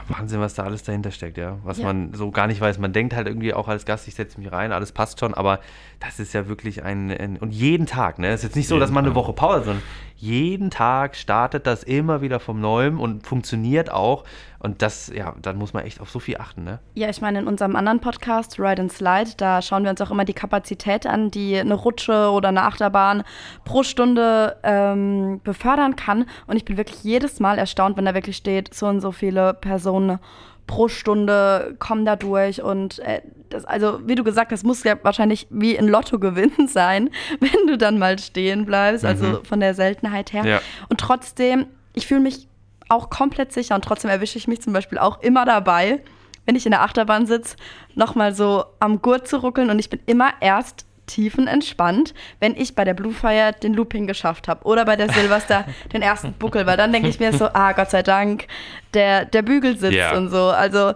[0.07, 1.57] Wahnsinn, was da alles dahinter steckt, ja.
[1.63, 1.85] Was ja.
[1.85, 2.79] man so gar nicht weiß.
[2.79, 5.59] Man denkt halt irgendwie auch als Gast, ich setze mich rein, alles passt schon, aber
[5.99, 8.27] das ist ja wirklich ein, ein und jeden Tag, ne?
[8.27, 9.83] Es ist jetzt nicht so, dass man eine Woche Pause, sondern
[10.15, 14.23] jeden Tag startet das immer wieder vom Neuem und funktioniert auch.
[14.59, 16.79] Und das, ja, dann muss man echt auf so viel achten, ne?
[16.95, 20.09] Ja, ich meine, in unserem anderen Podcast, Ride and Slide, da schauen wir uns auch
[20.09, 23.23] immer die Kapazität an, die eine Rutsche oder eine Achterbahn
[23.63, 26.25] pro Stunde ähm, befördern kann.
[26.47, 29.53] Und ich bin wirklich jedes Mal erstaunt, wenn da wirklich steht, so und so viele
[29.53, 30.19] Personen
[30.67, 34.95] pro Stunde kommen da durch und äh, das, also wie du gesagt hast, muss ja
[35.03, 39.45] wahrscheinlich wie ein Lottogewinn sein, wenn du dann mal stehen bleibst, also mhm.
[39.45, 40.45] von der Seltenheit her.
[40.45, 40.61] Ja.
[40.89, 42.47] Und trotzdem, ich fühle mich
[42.89, 46.01] auch komplett sicher und trotzdem erwische ich mich zum Beispiel auch immer dabei,
[46.45, 47.55] wenn ich in der Achterbahn sitze,
[47.95, 52.83] nochmal so am Gurt zu ruckeln und ich bin immer erst tiefenentspannt, wenn ich bei
[52.83, 56.77] der Blue Fire den Looping geschafft habe oder bei der Silvester den ersten Buckel, weil
[56.77, 58.47] dann denke ich mir so, ah, Gott sei Dank,
[58.93, 60.15] der, der Bügel sitzt Ja.
[60.17, 60.49] und so.
[60.49, 60.93] Also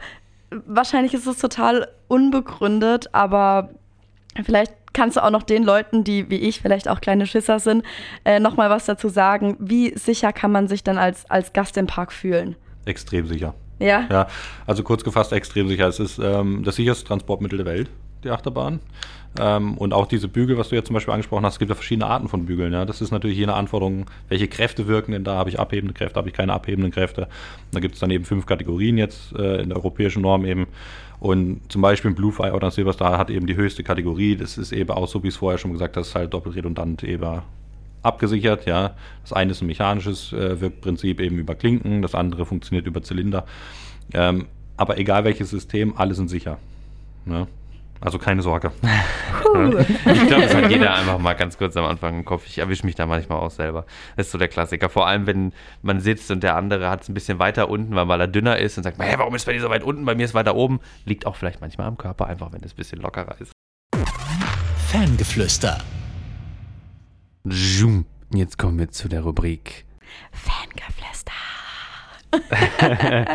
[0.66, 3.70] wahrscheinlich ist es total unbegründet, aber
[4.44, 7.84] vielleicht kannst du auch noch den Leuten, die wie ich vielleicht auch kleine Schisser sind,
[8.26, 9.56] äh, nochmal was dazu sagen.
[9.60, 12.56] Wie sicher kann man sich dann als, als Gast im Park fühlen?
[12.86, 13.54] Extrem sicher.
[13.78, 14.08] Ja?
[14.10, 14.28] Ja,
[14.66, 15.88] also kurz gefasst extrem sicher.
[15.88, 17.90] Es ist ähm, das sicherste Transportmittel der Welt,
[18.24, 18.80] die Achterbahn.
[19.40, 21.76] Ähm, und auch diese Bügel, was du jetzt zum Beispiel angesprochen hast, es gibt ja
[21.76, 22.74] verschiedene Arten von Bügeln.
[22.74, 22.86] Ja?
[22.86, 25.36] Das ist natürlich je nach Anforderung, welche Kräfte wirken denn da?
[25.36, 27.28] Habe ich abhebende Kräfte, habe ich keine abhebenden Kräfte?
[27.72, 30.68] Da gibt es dann eben fünf Kategorien jetzt äh, in der europäischen Norm eben.
[31.20, 34.36] Und zum Beispiel ein Blue Fire oder ein Silverstar hat eben die höchste Kategorie.
[34.36, 37.42] Das ist eben auch so, wie es vorher schon gesagt hast, halt doppelt redundant eben
[38.02, 38.66] abgesichert.
[38.66, 43.04] Ja, das eine ist ein mechanisches äh, Wirkprinzip eben über Klinken, das andere funktioniert über
[43.04, 43.46] Zylinder.
[44.14, 46.58] Ähm, aber egal welches System, alle sind sicher.
[47.26, 47.48] Ne?
[48.02, 48.72] Also keine Sorge.
[49.50, 52.46] Ich glaube, das hat jeder einfach mal ganz kurz am Anfang im Kopf.
[52.46, 53.86] Ich erwische mich da manchmal auch selber.
[54.16, 54.90] Das ist so der Klassiker.
[54.90, 58.08] Vor allem, wenn man sitzt und der andere hat es ein bisschen weiter unten, weil,
[58.08, 60.06] weil er dünner ist und sagt, hä, warum ist bei dir so weit unten?
[60.06, 60.80] Bei mir ist weiter oben.
[61.06, 63.52] Liegt auch vielleicht manchmal am Körper, einfach wenn es ein bisschen lockerer ist.
[64.88, 65.80] Fangeflüster.
[67.46, 68.06] Zoom.
[68.34, 69.86] Jetzt kommen wir zu der Rubrik.
[70.32, 70.99] Fangeflüster.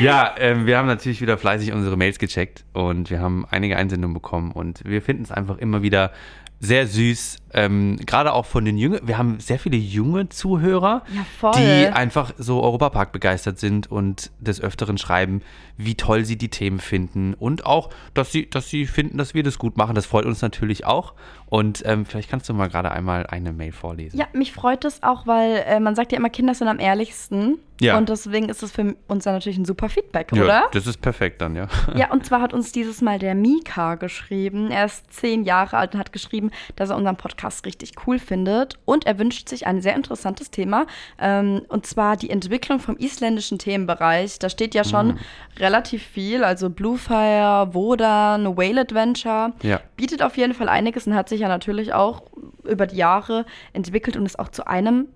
[0.00, 4.14] Ja, ähm, wir haben natürlich wieder fleißig unsere Mails gecheckt und wir haben einige Einsendungen
[4.14, 6.12] bekommen und wir finden es einfach immer wieder
[6.58, 9.06] sehr süß, ähm, gerade auch von den Jüngeren.
[9.06, 11.02] Wir haben sehr viele junge Zuhörer,
[11.42, 15.42] Ja, die einfach so Europapark begeistert sind und des Öfteren schreiben,
[15.76, 19.42] wie toll sie die Themen finden und auch, dass sie, dass sie finden, dass wir
[19.42, 19.94] das gut machen.
[19.94, 21.14] Das freut uns natürlich auch.
[21.46, 24.16] Und ähm, vielleicht kannst du mal gerade einmal eine Mail vorlesen.
[24.18, 27.58] Ja, mich freut es auch, weil äh, man sagt ja immer, Kinder sind am ehrlichsten.
[27.80, 27.96] Ja.
[27.96, 30.68] Und deswegen ist es für uns dann natürlich ein super Feedback, Ja, oder?
[30.72, 31.66] das ist perfekt dann, ja.
[31.96, 34.70] Ja, und zwar hat uns dieses Mal der Mika geschrieben.
[34.70, 38.78] Er ist zehn Jahre alt und hat geschrieben, dass er unseren Podcast richtig cool findet.
[38.84, 40.86] Und er wünscht sich ein sehr interessantes Thema.
[41.18, 44.38] Ähm, und zwar die Entwicklung vom isländischen Themenbereich.
[44.38, 45.18] Da steht ja schon
[45.58, 46.44] relativ viel.
[46.44, 49.52] Also Bluefire, Wodan, Whale Adventure.
[49.62, 49.80] Ja.
[49.96, 52.22] Bietet auf jeden Fall einiges und hat sich ja natürlich auch
[52.64, 55.08] über die Jahre entwickelt und ist auch zu einem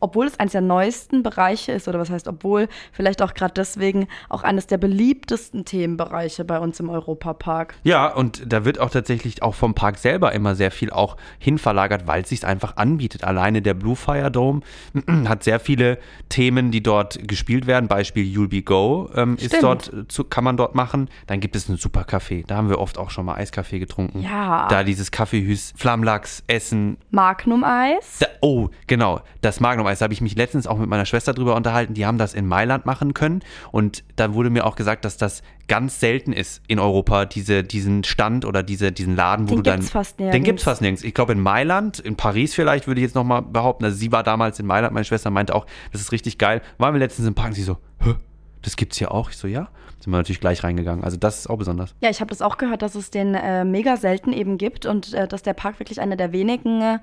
[0.00, 4.08] obwohl es eines der neuesten Bereiche ist, oder was heißt obwohl, vielleicht auch gerade deswegen
[4.28, 7.74] auch eines der beliebtesten Themenbereiche bei uns im Europapark.
[7.82, 12.06] Ja, und da wird auch tatsächlich auch vom Park selber immer sehr viel auch hinverlagert,
[12.06, 13.24] weil es sich einfach anbietet.
[13.24, 14.60] Alleine der Blue Fire Dome
[15.28, 17.88] hat sehr viele Themen, die dort gespielt werden.
[17.88, 21.08] Beispiel You'll Be Go ähm, ist dort, äh, zu, kann man dort machen.
[21.26, 22.44] Dann gibt es einen super Café.
[22.46, 24.20] Da haben wir oft auch schon mal Eiskaffee getrunken.
[24.20, 24.68] Ja.
[24.68, 28.20] Da dieses Kaffeehüs, Flammlachs, Essen, Magnum-Eis.
[28.40, 30.00] oh, genau, das Magnum-Eis.
[30.00, 31.94] Da habe ich mich letztens auch mit meiner Schwester drüber unterhalten.
[31.94, 33.40] Die haben das in Mailand machen können.
[33.72, 38.04] Und da wurde mir auch gesagt, dass das ganz selten ist in Europa, diese, diesen
[38.04, 39.76] Stand oder diese, diesen Laden, wo Den du dann.
[39.80, 40.44] gibt's fast Den nirgends.
[40.46, 41.02] gibt es fast nirgends.
[41.04, 43.84] Ich glaube in Mailand, in Paris vielleicht, würde ich jetzt nochmal behaupten.
[43.84, 46.60] Also sie war damals in Mailand, meine Schwester meinte auch, das ist richtig geil.
[46.78, 48.14] Waren wir letztens im Park und sie so, Hä,
[48.62, 49.30] das gibt's hier auch?
[49.30, 49.68] Ich so, ja.
[49.98, 51.02] Sind wir natürlich gleich reingegangen.
[51.04, 51.94] Also das ist auch besonders.
[52.00, 55.14] Ja, ich habe das auch gehört, dass es den äh, mega selten eben gibt und
[55.14, 56.98] äh, dass der Park wirklich einer der wenigen äh,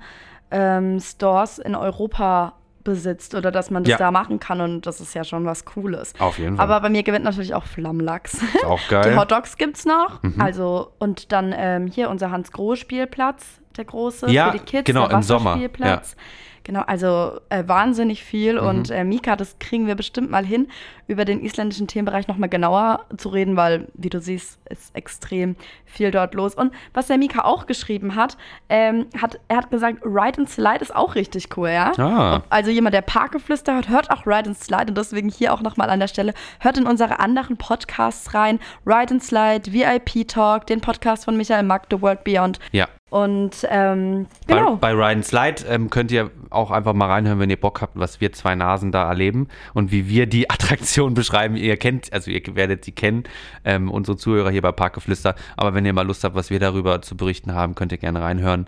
[0.50, 3.96] ähm, Stores in Europa besitzt oder dass man das Ja.
[3.98, 6.12] da machen kann und das ist ja schon was Cooles.
[6.18, 6.64] Auf jeden Fall.
[6.64, 8.34] Aber bei mir gewinnt natürlich auch Flammlachs.
[8.34, 9.10] Ist auch geil.
[9.12, 10.22] Die Hotdogs gibt's noch.
[10.22, 10.40] Mhm.
[10.40, 13.44] Also, und dann ähm, hier unser Hans-Groß-Spielplatz,
[13.76, 14.84] der große Ja, für die Kids.
[14.86, 16.16] genau, der im Sommer, Wasserspielplatz.
[16.64, 18.60] Genau, also äh, wahnsinnig viel.
[18.60, 18.66] Mhm.
[18.66, 20.68] Und äh, Mika, das kriegen wir bestimmt mal hin,
[21.06, 26.10] über den isländischen Themenbereich nochmal genauer zu reden, weil, wie du siehst, ist extrem viel
[26.10, 26.54] dort los.
[26.54, 28.38] Und was der Mika auch geschrieben hat,
[28.70, 31.92] ähm, hat er hat gesagt, Ride and Slide ist auch richtig cool, ja?
[31.98, 32.42] Ah.
[32.48, 35.90] Also jemand, der Parkgeflüster hört, hört auch Ride and Slide und deswegen hier auch nochmal
[35.90, 38.58] an der Stelle, hört in unsere anderen Podcasts rein.
[38.86, 42.58] Ride and Slide, VIP Talk, den Podcast von Michael Mack, The World Beyond.
[42.72, 42.88] Ja.
[43.14, 44.74] Und ähm, genau.
[44.74, 47.96] Bei, bei Ryan Slide ähm, könnt ihr auch einfach mal reinhören, wenn ihr Bock habt,
[47.96, 51.54] was wir zwei Nasen da erleben und wie wir die Attraktion beschreiben.
[51.54, 53.22] Ihr kennt, also ihr werdet die kennen,
[53.64, 55.36] ähm, unsere Zuhörer hier bei Parkgeflüster.
[55.56, 58.20] Aber wenn ihr mal Lust habt, was wir darüber zu berichten haben, könnt ihr gerne
[58.20, 58.66] reinhören.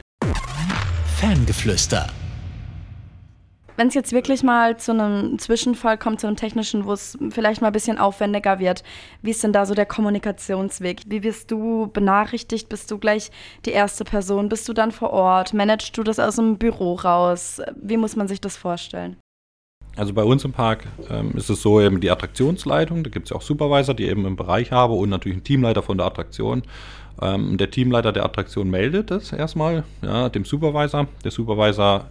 [1.16, 2.06] Fangeflüster.
[3.76, 7.60] Wenn es jetzt wirklich mal zu einem Zwischenfall kommt, zu einem technischen, wo es vielleicht
[7.60, 8.82] mal ein bisschen aufwendiger wird,
[9.20, 11.02] wie ist denn da so der Kommunikationsweg?
[11.06, 12.70] Wie wirst du benachrichtigt?
[12.70, 13.30] Bist du gleich
[13.66, 14.48] die erste Person?
[14.48, 15.52] Bist du dann vor Ort?
[15.52, 17.60] Managst du das aus dem Büro raus?
[17.80, 19.18] Wie muss man sich das vorstellen?
[19.96, 23.30] Also bei uns im Park ähm, ist es so eben die Attraktionsleitung, da gibt es
[23.30, 26.62] ja auch Supervisor, die eben im Bereich habe und natürlich einen Teamleiter von der Attraktion.
[27.22, 31.08] Ähm, der Teamleiter der Attraktion meldet das erstmal ja, dem Supervisor.
[31.24, 32.10] Der Supervisor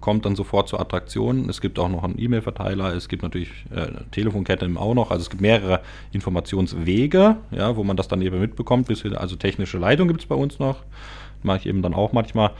[0.00, 1.48] kommt dann sofort zur Attraktion.
[1.48, 5.10] Es gibt auch noch einen E-Mail-Verteiler, es gibt natürlich äh, Telefonkette auch noch.
[5.10, 5.80] Also es gibt mehrere
[6.12, 8.88] Informationswege, ja, wo man das dann eben mitbekommt.
[9.16, 10.82] Also technische Leitung gibt es bei uns noch.
[11.42, 12.50] Mache ich eben dann auch manchmal.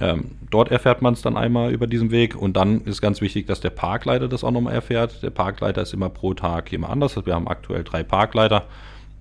[0.00, 3.46] Ähm, dort erfährt man es dann einmal über diesen Weg und dann ist ganz wichtig,
[3.46, 5.22] dass der Parkleiter das auch nochmal erfährt.
[5.22, 7.16] Der Parkleiter ist immer pro Tag immer anders.
[7.26, 8.64] Wir haben aktuell drei Parkleiter,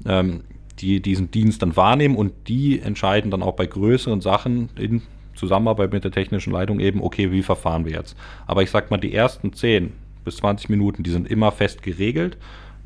[0.06, 0.42] ähm,
[0.80, 5.02] die diesen Dienst dann wahrnehmen und die entscheiden dann auch bei größeren Sachen in
[5.38, 8.18] Zusammenarbeit mit der technischen Leitung eben, okay, wie verfahren wir jetzt.
[8.46, 9.94] Aber ich sag mal, die ersten 10
[10.26, 12.38] bis 20 Minuten, die sind immer fest geregelt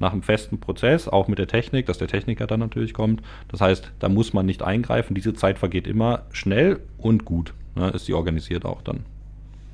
[0.02, 3.22] nach einem festen Prozess, auch mit der Technik, dass der Techniker dann natürlich kommt.
[3.48, 5.14] Das heißt, da muss man nicht eingreifen.
[5.14, 7.54] Diese Zeit vergeht immer schnell und gut.
[7.76, 9.06] Ne, ist die organisiert auch dann.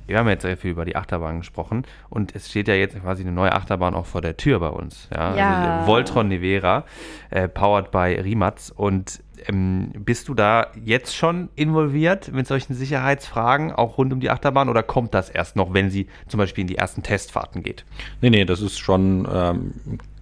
[0.08, 3.22] Wir haben jetzt sehr viel über die Achterbahn gesprochen und es steht ja jetzt quasi
[3.22, 5.08] eine neue Achterbahn auch vor der Tür bei uns.
[5.14, 5.78] Ja, ja.
[5.80, 6.84] Also Voltron Nevera,
[7.28, 8.72] äh, powered by Rimatz.
[8.74, 14.30] Und ähm, bist du da jetzt schon involviert mit solchen Sicherheitsfragen, auch rund um die
[14.30, 17.84] Achterbahn, oder kommt das erst noch, wenn sie zum Beispiel in die ersten Testfahrten geht?
[18.22, 19.74] Nee, nee, das ist schon ähm,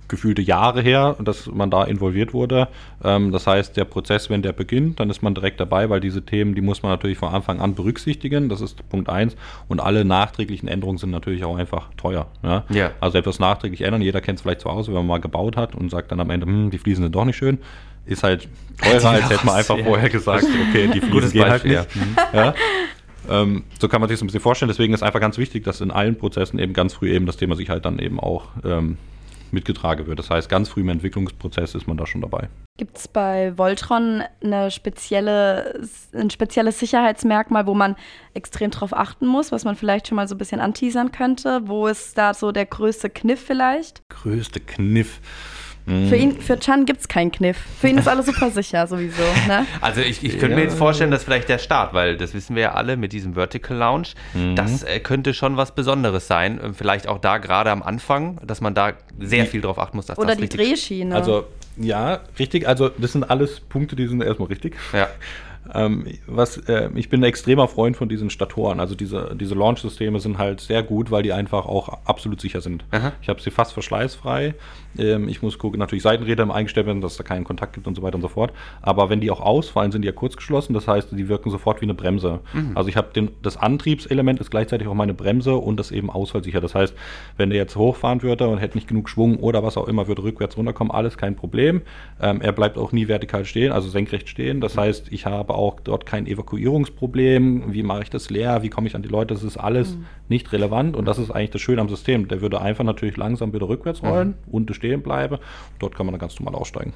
[0.09, 2.69] gefühlte Jahre her, dass man da involviert wurde.
[3.03, 6.23] Ähm, das heißt, der Prozess, wenn der beginnt, dann ist man direkt dabei, weil diese
[6.23, 8.49] Themen, die muss man natürlich von Anfang an berücksichtigen.
[8.49, 9.37] Das ist Punkt 1.
[9.69, 12.27] Und alle nachträglichen Änderungen sind natürlich auch einfach teuer.
[12.43, 12.65] Ja?
[12.69, 12.91] Ja.
[13.01, 15.75] Also etwas nachträglich ändern, jeder kennt es vielleicht zu Hause, wenn man mal gebaut hat
[15.75, 17.59] und sagt dann am Ende, hm, die Fliesen sind doch nicht schön.
[18.05, 18.49] Ist halt
[18.81, 19.85] teurer, als hätte man einfach ja.
[19.85, 21.87] vorher gesagt, okay, die Fliesen gehen halt nicht.
[22.33, 22.55] Ja?
[23.29, 24.69] Ähm, so kann man sich das ein bisschen vorstellen.
[24.69, 27.57] Deswegen ist einfach ganz wichtig, dass in allen Prozessen eben ganz früh eben das Thema
[27.57, 28.99] Sicherheit dann eben auch ähm,
[29.53, 30.19] mitgetragen wird.
[30.19, 32.49] Das heißt, ganz früh im Entwicklungsprozess ist man da schon dabei.
[32.79, 35.81] Gibt es bei Voltron eine spezielle,
[36.13, 37.97] ein spezielles Sicherheitsmerkmal, wo man
[38.35, 41.63] extrem drauf achten muss, was man vielleicht schon mal so ein bisschen anteasern könnte?
[41.67, 44.03] Wo ist da so der größte Kniff vielleicht?
[44.09, 45.21] Größte Kniff.
[45.87, 47.57] Für ihn, für Chan gibt es keinen Kniff.
[47.81, 49.23] Für ihn ist alles super sicher sowieso.
[49.47, 49.65] Ne?
[49.81, 50.57] Also ich, ich könnte Ja.
[50.57, 53.35] mir jetzt vorstellen, dass vielleicht der Start, weil das wissen wir ja alle mit diesem
[53.35, 54.57] Vertical Lounge, Mhm.
[54.57, 56.59] das äh, könnte schon was Besonderes sein.
[56.63, 60.07] Ähm, Vielleicht auch da gerade am Anfang, dass man da sehr viel drauf achten muss,
[60.07, 61.15] dass Oder das die Drehschiene.
[61.15, 61.45] Also,
[61.77, 62.67] ja, richtig.
[62.67, 64.75] Also, das sind alles Punkte, die sind erstmal richtig.
[64.93, 65.09] Ja.
[65.75, 68.79] Ähm, was, äh, ich bin ein extremer Freund von diesen Statoren.
[68.79, 72.85] Also diese, diese Launch-Systeme sind halt sehr gut, weil die einfach auch absolut sicher sind.
[72.93, 73.11] Aha.
[73.21, 74.55] Ich habe sie fast verschleißfrei.
[74.99, 77.87] Ähm, ich muss gucken, natürlich Seitenräder im eingestellt werden, dass es da keinen Kontakt gibt
[77.87, 78.53] und so weiter und so fort.
[78.83, 80.75] Aber wenn die auch ausfallen, sind die ja kurzgeschlossen.
[80.75, 82.41] Das heißt, die wirken sofort wie eine Bremse.
[82.75, 83.09] Also ich habe
[83.43, 86.61] das Antriebselement ist gleichzeitig auch meine Bremse und das eben ausfallsicher.
[86.61, 86.95] Das heißt,
[87.37, 90.23] wenn der jetzt hochfahren würde und hätte nicht genug Schwung oder was auch immer, würde
[90.23, 91.83] rückwärts runterkommen, alles kein Problem.
[92.21, 94.61] Ähm, er bleibt auch nie vertikal stehen, also senkrecht stehen.
[94.61, 97.73] Das heißt, ich habe auch dort kein Evakuierungsproblem.
[97.73, 98.63] Wie mache ich das leer?
[98.63, 99.35] Wie komme ich an die Leute?
[99.35, 99.97] Das ist alles
[100.29, 102.29] nicht relevant und das ist eigentlich das Schöne am System.
[102.29, 105.39] Der würde einfach natürlich langsam wieder rückwärts rollen, unten stehen bleiben.
[105.79, 106.93] Dort kann man dann ganz normal aussteigen.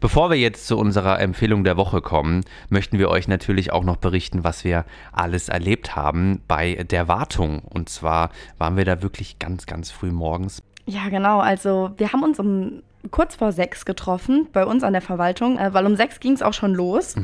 [0.00, 3.96] Bevor wir jetzt zu unserer Empfehlung der Woche kommen, möchten wir euch natürlich auch noch
[3.96, 7.60] berichten, was wir alles erlebt haben bei der Wartung.
[7.60, 10.60] Und zwar waren wir da wirklich ganz, ganz früh morgens.
[10.86, 11.38] Ja, genau.
[11.38, 15.72] Also wir haben uns um kurz vor sechs getroffen bei uns an der Verwaltung, äh,
[15.72, 17.14] weil um sechs ging es auch schon los.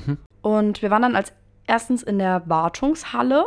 [0.43, 1.33] Und wir waren dann als
[1.67, 3.45] erstens in der Wartungshalle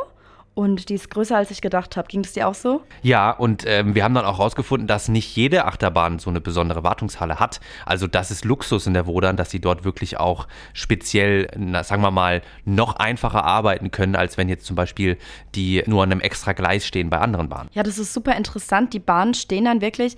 [0.53, 2.07] und die ist größer, als ich gedacht habe.
[2.07, 2.81] Ging es dir auch so?
[3.01, 6.83] Ja, und ähm, wir haben dann auch rausgefunden, dass nicht jede Achterbahn so eine besondere
[6.83, 7.61] Wartungshalle hat.
[7.85, 12.01] Also das ist Luxus in der Wodan, dass sie dort wirklich auch speziell, na, sagen
[12.01, 15.17] wir mal, noch einfacher arbeiten können, als wenn jetzt zum Beispiel
[15.55, 17.69] die nur an einem extra Gleis stehen bei anderen Bahnen.
[17.73, 18.93] Ja, das ist super interessant.
[18.93, 20.17] Die Bahnen stehen dann wirklich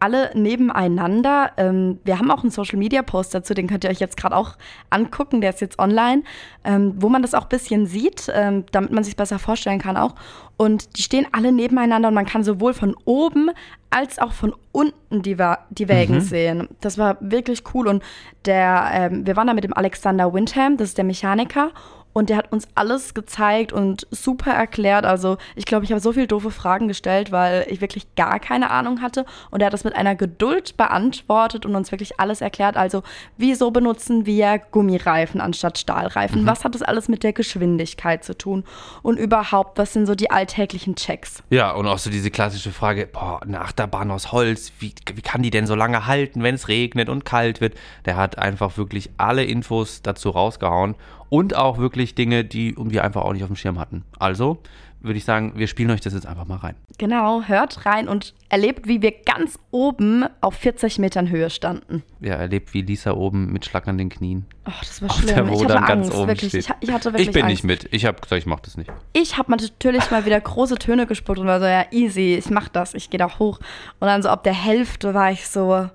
[0.00, 1.52] alle nebeneinander.
[1.56, 4.36] Ähm, wir haben auch einen Social Media Post dazu, den könnt ihr euch jetzt gerade
[4.36, 4.56] auch
[4.88, 6.22] angucken, der ist jetzt online,
[6.64, 9.96] ähm, wo man das auch ein bisschen sieht, ähm, damit man sich besser vorstellen kann
[9.96, 10.14] auch.
[10.56, 13.50] Und die stehen alle nebeneinander und man kann sowohl von oben
[13.90, 15.36] als auch von unten die,
[15.70, 16.68] die Wägen sehen.
[16.80, 17.88] Das war wirklich cool.
[17.88, 18.02] Und
[18.44, 21.70] der, ähm, wir waren da mit dem Alexander Windham, das ist der Mechaniker.
[22.12, 25.04] Und der hat uns alles gezeigt und super erklärt.
[25.04, 28.70] Also ich glaube, ich habe so viele doofe Fragen gestellt, weil ich wirklich gar keine
[28.70, 29.24] Ahnung hatte.
[29.50, 32.76] Und er hat das mit einer Geduld beantwortet und uns wirklich alles erklärt.
[32.76, 33.02] Also
[33.36, 36.46] wieso benutzen wir Gummireifen anstatt Stahlreifen?
[36.46, 38.64] Was hat das alles mit der Geschwindigkeit zu tun?
[39.02, 41.42] Und überhaupt, was sind so die alltäglichen Checks?
[41.50, 45.42] Ja, und auch so diese klassische Frage, boah, eine Achterbahn aus Holz, wie, wie kann
[45.42, 47.74] die denn so lange halten, wenn es regnet und kalt wird?
[48.04, 50.96] Der hat einfach wirklich alle Infos dazu rausgehauen
[51.30, 54.04] und auch wirklich Dinge, die wir einfach auch nicht auf dem Schirm hatten.
[54.18, 54.58] Also
[55.02, 56.74] würde ich sagen, wir spielen euch das jetzt einfach mal rein.
[56.98, 62.02] Genau, hört rein und erlebt, wie wir ganz oben auf 40 Metern Höhe standen.
[62.20, 65.48] Ja, erlebt, wie Lisa oben mit schlackernden Knien Oh, das war auf der schlimm.
[65.48, 66.54] Ich Wodan hatte Angst, wirklich.
[66.54, 67.50] Ich, ich hatte wirklich ich bin Angst.
[67.50, 67.88] nicht mit.
[67.92, 68.90] Ich habe gesagt, ich mache das nicht.
[69.14, 72.68] Ich habe natürlich mal wieder große Töne gespuckt und war so, ja, easy, ich mach
[72.68, 73.58] das, ich gehe da hoch.
[74.00, 75.88] Und dann so ab der Hälfte war ich so,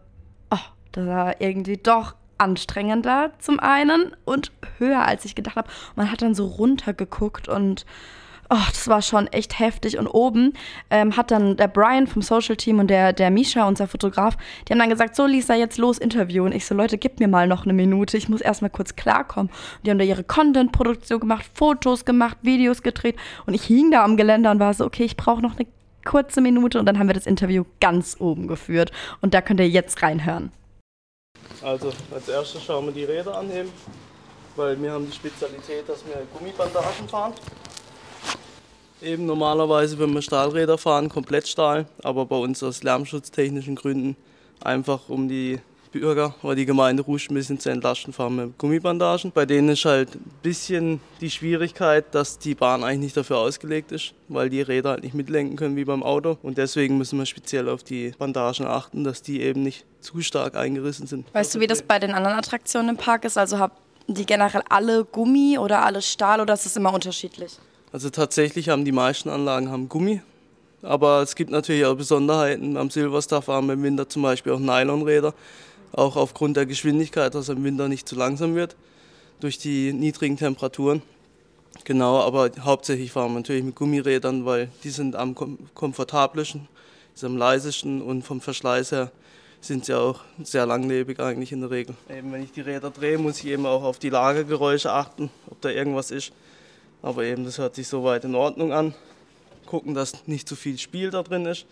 [0.49, 0.57] oh,
[0.93, 5.69] das war irgendwie doch anstrengender zum einen und höher, als ich gedacht habe.
[5.95, 7.85] Man hat dann so runtergeguckt und
[8.47, 9.97] Oh, das war schon echt heftig.
[9.97, 10.53] Und oben
[10.91, 14.73] ähm, hat dann der Brian vom Social Team und der, der Misha, unser Fotograf, die
[14.73, 16.45] haben dann gesagt, so Lisa, jetzt los Interview.
[16.45, 18.17] Und ich so, Leute, gib mir mal noch eine Minute.
[18.17, 19.49] Ich muss erstmal kurz klarkommen.
[19.49, 23.15] Und die haben da ihre Content-Produktion gemacht, Fotos gemacht, Videos gedreht.
[23.47, 25.65] Und ich hing da am Geländer und war so, okay, ich brauche noch eine
[26.05, 26.79] kurze Minute.
[26.79, 28.91] Und dann haben wir das Interview ganz oben geführt.
[29.21, 30.51] Und da könnt ihr jetzt reinhören.
[31.61, 33.71] Also als erstes schauen wir die Räder anheben,
[34.55, 37.33] weil wir haben die Spezialität, dass wir Gummibandagen fahren.
[39.01, 44.15] Eben normalerweise, wenn wir Stahlräder fahren, komplett Stahl, aber bei uns aus lärmschutztechnischen Gründen
[44.61, 45.59] einfach um die
[45.99, 49.31] Bürger oder die Gemeinde Rusch ein bisschen zu entlasten, fahren wir Gummibandagen.
[49.31, 53.91] Bei denen ist halt ein bisschen die Schwierigkeit, dass die Bahn eigentlich nicht dafür ausgelegt
[53.91, 56.37] ist, weil die Räder halt nicht mitlenken können wie beim Auto.
[56.43, 60.55] Und deswegen müssen wir speziell auf die Bandagen achten, dass die eben nicht zu stark
[60.55, 61.25] eingerissen sind.
[61.33, 63.37] Weißt du, wie das bei den anderen Attraktionen im Park ist?
[63.37, 63.73] Also haben
[64.07, 67.57] die generell alle Gummi oder alle Stahl oder ist es immer unterschiedlich?
[67.91, 70.21] Also tatsächlich haben die meisten Anlagen haben Gummi,
[70.81, 72.77] aber es gibt natürlich auch Besonderheiten.
[72.77, 75.33] Am Silverstar haben wir im Winter zum Beispiel auch Nylonräder,
[75.95, 78.75] auch aufgrund der Geschwindigkeit, dass er im Winter nicht zu langsam wird
[79.39, 81.01] durch die niedrigen Temperaturen.
[81.83, 86.67] Genau, aber hauptsächlich fahren wir natürlich mit Gummirädern, weil die sind am kom komfortablesten,
[87.13, 89.11] sind am leisesten und vom Verschleiß her
[89.61, 91.95] sind sie auch sehr langlebig eigentlich in der Regel.
[92.09, 95.59] Eben wenn ich die Räder drehe, muss ich eben auch auf die Lagergeräusche achten, ob
[95.61, 96.31] da irgendwas ist.
[97.01, 98.93] Aber eben, das hört sich soweit in Ordnung an.
[99.65, 101.65] Gucken, dass nicht zu viel Spiel da drin ist,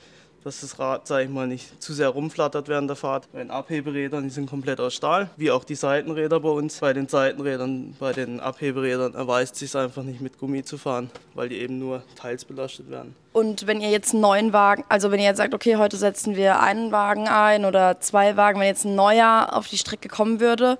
[0.44, 3.32] dass das Rad, sag ich mal, nicht zu sehr rumflattert während der Fahrt.
[3.32, 6.80] Bei den Abheberädern, die sind komplett aus Stahl, wie auch die Seitenräder bei uns.
[6.80, 11.50] Bei den Seitenrädern, bei den Abheberädern erweist sich einfach nicht mit Gummi zu fahren, weil
[11.50, 13.16] die eben nur teils belastet werden.
[13.32, 16.36] Und wenn ihr jetzt einen neuen Wagen, also wenn ihr jetzt sagt, okay, heute setzen
[16.36, 20.40] wir einen Wagen ein oder zwei Wagen, wenn jetzt ein neuer auf die Strecke kommen
[20.40, 20.78] würde,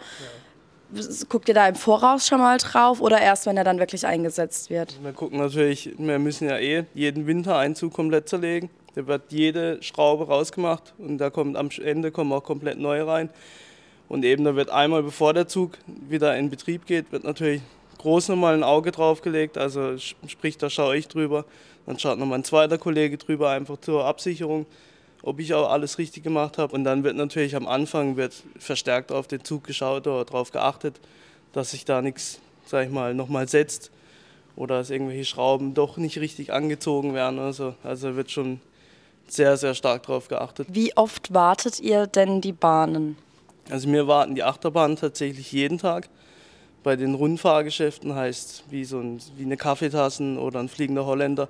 [1.30, 4.70] guckt ihr da im Voraus schon mal drauf oder erst, wenn er dann wirklich eingesetzt
[4.70, 5.02] wird?
[5.02, 8.70] Wir gucken natürlich, wir müssen ja eh jeden Wintereinzug komplett zerlegen.
[8.96, 13.30] Da wird jede Schraube rausgemacht und da kommt am Ende kommen auch komplett neue rein.
[14.08, 17.62] Und eben da wird einmal bevor der Zug wieder in Betrieb geht, wird natürlich
[17.98, 19.58] groß nochmal ein Auge draufgelegt.
[19.58, 21.46] Also sprich, da schaue ich drüber.
[21.86, 24.66] Dann schaut nochmal ein zweiter Kollege drüber, einfach zur Absicherung,
[25.22, 26.74] ob ich auch alles richtig gemacht habe.
[26.76, 31.00] Und dann wird natürlich am Anfang wird verstärkt auf den Zug geschaut oder darauf geachtet,
[31.52, 33.90] dass sich da nichts, sag ich mal, nochmal setzt
[34.56, 37.40] oder dass irgendwelche Schrauben doch nicht richtig angezogen werden.
[37.40, 38.60] Also, also wird schon
[39.28, 40.68] sehr, sehr stark darauf geachtet.
[40.72, 43.18] Wie oft wartet ihr denn die Bahnen?
[43.70, 46.10] Also wir warten die Achterbahn tatsächlich jeden Tag.
[46.84, 51.48] Bei den Rundfahrgeschäften heißt wie so ein, wie eine Kaffeetassen oder ein fliegender Holländer.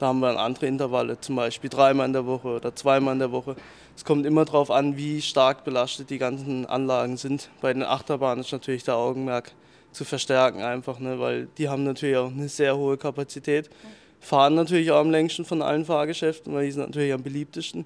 [0.00, 3.20] Da haben wir dann andere Intervalle, zum Beispiel dreimal in der Woche oder zweimal in
[3.20, 3.54] der Woche.
[3.96, 7.50] Es kommt immer darauf an, wie stark belastet die ganzen Anlagen sind.
[7.60, 9.52] Bei den Achterbahnen ist natürlich der Augenmerk
[9.92, 13.70] zu verstärken einfach, ne, weil die haben natürlich auch eine sehr hohe Kapazität.
[14.22, 17.84] Fahren natürlich auch am längsten von allen Fahrgeschäften, weil die sind natürlich am beliebtesten.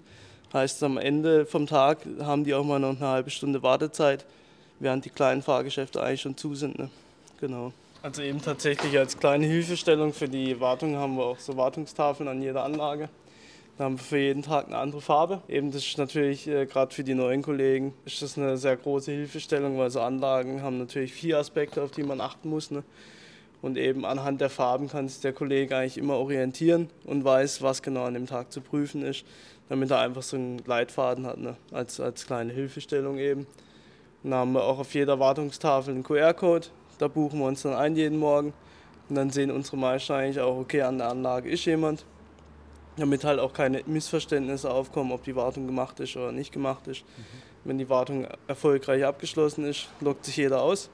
[0.53, 4.27] Heißt, am Ende vom Tag haben die auch mal noch eine halbe Stunde Wartezeit,
[4.79, 6.79] während die kleinen Fahrgeschäfte eigentlich schon zu sind.
[6.79, 6.91] Ne?
[7.41, 7.73] Genau.
[8.03, 12.43] Also eben tatsächlich als kleine Hilfestellung für die Wartung haben wir auch so Wartungstafeln an
[12.43, 13.09] jeder Anlage.
[13.79, 15.41] Da haben wir für jeden Tag eine andere Farbe.
[15.49, 19.11] Eben das ist natürlich äh, gerade für die neuen Kollegen ist das eine sehr große
[19.11, 22.71] Hilfestellung, weil so Anlagen haben natürlich vier Aspekte, auf die man achten muss.
[22.71, 22.85] Ne?
[23.67, 27.83] Und eben anhand der Farben kann sich der Kollege eigentlich immer orientieren und weiß, was
[27.83, 29.25] genau an dem Tag zu prüfen ist,
[29.69, 31.57] damit er einfach so einen Leitfaden hat, ne?
[31.73, 33.49] als, als kleine Hilfestellung eben.
[34.23, 36.69] Dann haben wir auch auf jeder Wartungstafel einen QR-Code.
[36.99, 38.53] Da buchen wir uns dann ein jeden Morgen.
[39.09, 42.05] Und dann sehen unsere Meister eigentlich auch, okay, an der Anlage ist jemand.
[42.97, 47.03] Damit halt auch keine Missverständnisse aufkommen, ob die Wartung gemacht ist oder nicht gemacht ist.
[47.03, 47.23] Mhm.
[47.65, 50.89] Wenn die Wartung erfolgreich abgeschlossen ist, lockt sich jeder aus.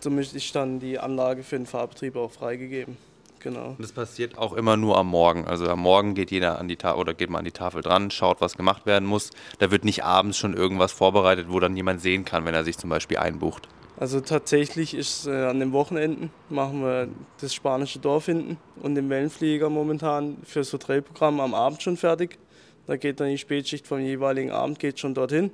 [0.00, 2.96] Somit ist dann die Anlage für den Fahrbetrieb auch freigegeben.
[3.40, 3.70] Genau.
[3.70, 5.46] Und das passiert auch immer nur am Morgen.
[5.46, 8.10] Also am Morgen geht jeder an die Tafel oder geht man an die Tafel dran,
[8.10, 9.30] schaut, was gemacht werden muss.
[9.58, 12.76] Da wird nicht abends schon irgendwas vorbereitet, wo dann jemand sehen kann, wenn er sich
[12.76, 13.68] zum Beispiel einbucht.
[13.96, 17.08] Also tatsächlich ist äh, an den Wochenenden machen wir
[17.40, 22.38] das spanische Dorf hinten und den Wellenflieger momentan für das Hotelprogramm am Abend schon fertig.
[22.86, 25.50] Da geht dann die Spätschicht vom jeweiligen Abend geht schon dorthin,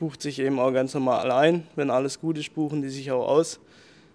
[0.00, 1.66] bucht sich eben auch ganz normal ein.
[1.76, 3.60] Wenn alles gut ist, buchen die sich auch aus.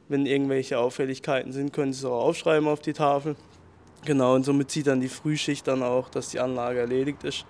[0.10, 3.36] Wenn irgendwelche Auffälligkeiten sind, können sie es auch aufschreiben auf die Tafel.
[4.04, 7.46] Genau, und somit sieht dann die Frühschicht dann auch, dass die Anlage erledigt ist.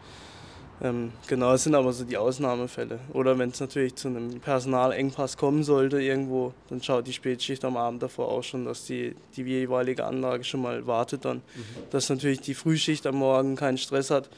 [0.82, 3.00] Ähm, genau, es sind aber so die Ausnahmefälle.
[3.14, 7.78] Oder wenn es natürlich zu einem Personalengpass kommen sollte irgendwo, dann schaut die Spätschicht am
[7.78, 11.38] Abend davor auch schon, dass die, die jeweilige Anlage schon mal wartet dann.
[11.38, 11.64] Mhm.
[11.92, 14.30] Dass natürlich die Frühschicht am Morgen keinen Stress hat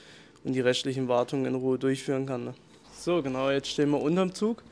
[0.43, 2.45] und die restlichen Wartungen in Ruhe durchführen kann.
[2.45, 2.53] Ne?
[2.99, 4.63] So, genau, jetzt stehen wir unterm Zug.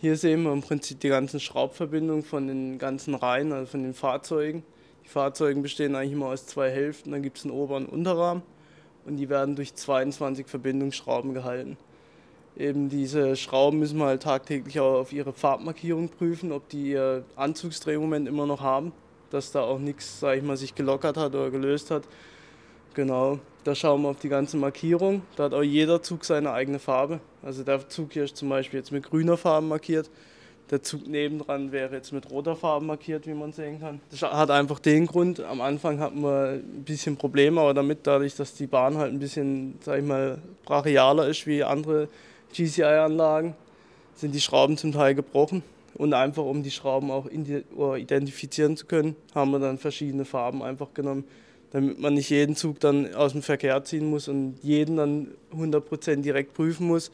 [0.00, 3.92] Hier sehen wir im Prinzip die ganzen Schraubverbindungen von den ganzen Reihen, also von den
[3.92, 4.62] Fahrzeugen.
[5.04, 7.12] Die Fahrzeuge bestehen eigentlich immer aus zwei Hälften.
[7.12, 8.42] Dann gibt es einen Ober- und Unterrahmen
[9.04, 11.76] und die werden durch 22 Verbindungsschrauben gehalten.
[12.56, 17.24] Eben diese Schrauben müssen wir halt tagtäglich auch auf ihre Farbmarkierung prüfen, ob die ihr
[17.36, 18.92] Anzugsdrehmoment immer noch haben,
[19.28, 22.04] dass da auch nichts, sag ich mal, sich gelockert hat oder gelöst hat.
[22.94, 25.22] Genau, da schauen wir auf die ganze Markierung.
[25.36, 27.20] Da hat auch jeder Zug seine eigene Farbe.
[27.42, 30.10] Also der Zug hier ist zum Beispiel jetzt mit grüner Farbe markiert.
[30.70, 34.00] Der Zug nebendran wäre jetzt mit roter Farbe markiert, wie man sehen kann.
[34.10, 38.36] Das hat einfach den Grund, am Anfang hatten wir ein bisschen Probleme, aber damit, dadurch,
[38.36, 42.08] dass die Bahn halt ein bisschen, sag ich mal, brachialer ist wie andere
[42.54, 43.54] GCI-Anlagen,
[44.14, 45.64] sind die Schrauben zum Teil gebrochen.
[45.94, 50.94] Und einfach um die Schrauben auch identifizieren zu können, haben wir dann verschiedene Farben einfach
[50.94, 51.24] genommen,
[51.72, 56.22] damit man nicht jeden Zug dann aus dem Verkehr ziehen muss und jeden dann 100%
[56.22, 57.10] direkt prüfen muss,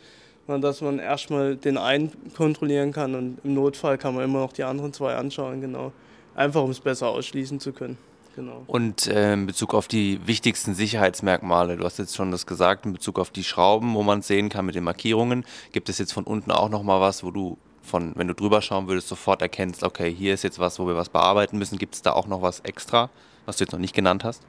[0.46, 4.52] sondern dass man erstmal den einen kontrollieren kann und im Notfall kann man immer noch
[4.52, 5.92] die anderen zwei anschauen, genau.
[6.34, 7.98] Einfach um es besser ausschließen zu können.
[8.36, 8.64] Genau.
[8.66, 12.92] Und äh, in Bezug auf die wichtigsten Sicherheitsmerkmale, du hast jetzt schon das gesagt, in
[12.92, 16.12] Bezug auf die Schrauben, wo man es sehen kann mit den Markierungen, gibt es jetzt
[16.12, 19.82] von unten auch nochmal was, wo du von, wenn du drüber schauen würdest, sofort erkennst,
[19.84, 21.78] okay, hier ist jetzt was, wo wir was bearbeiten müssen.
[21.78, 23.08] Gibt es da auch noch was extra,
[23.46, 24.42] was du jetzt noch nicht genannt hast?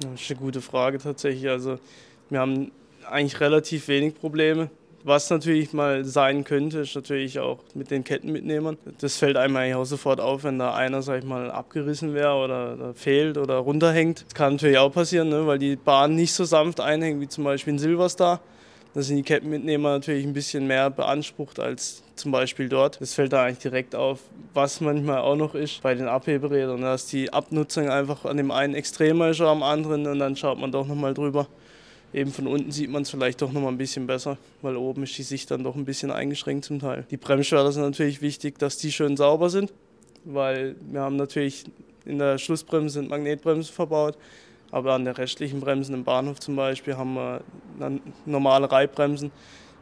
[0.00, 1.48] Das ist eine gute Frage tatsächlich.
[1.48, 1.78] Also
[2.30, 2.72] wir haben
[3.10, 4.70] eigentlich relativ wenig Probleme.
[5.06, 8.78] Was natürlich mal sein könnte, ist natürlich auch mit den Kettenmitnehmern.
[9.00, 12.34] Das fällt einem eigentlich auch sofort auf, wenn da einer, sag ich mal, abgerissen wäre
[12.36, 14.24] oder, fehlt oder runterhängt.
[14.26, 17.44] Das kann natürlich auch passieren, ne, weil die Bahn nicht so sanft einhängt wie zum
[17.44, 18.40] Beispiel in Silverstar.
[18.94, 23.00] Da sind die Kettenmitnehmer natürlich ein bisschen mehr beansprucht als zum Beispiel dort.
[23.00, 24.20] Das fällt da eigentlich direkt auf.
[24.54, 28.74] Was manchmal auch noch ist bei den Abheberädern, dass die Abnutzung einfach an dem einen
[28.74, 31.48] extremer ist oder am anderen und dann schaut man doch nochmal drüber
[32.14, 35.02] eben von unten sieht man es vielleicht doch noch mal ein bisschen besser, weil oben
[35.02, 37.04] ist die Sicht dann doch ein bisschen eingeschränkt zum Teil.
[37.10, 39.72] Die Bremsschwerter sind natürlich wichtig, dass die schön sauber sind,
[40.24, 41.64] weil wir haben natürlich
[42.04, 44.16] in der Schlussbremse sind Magnetbremsen verbaut,
[44.70, 47.40] aber an der restlichen Bremsen im Bahnhof zum Beispiel haben wir
[47.78, 49.30] dann normale Reibbremsen,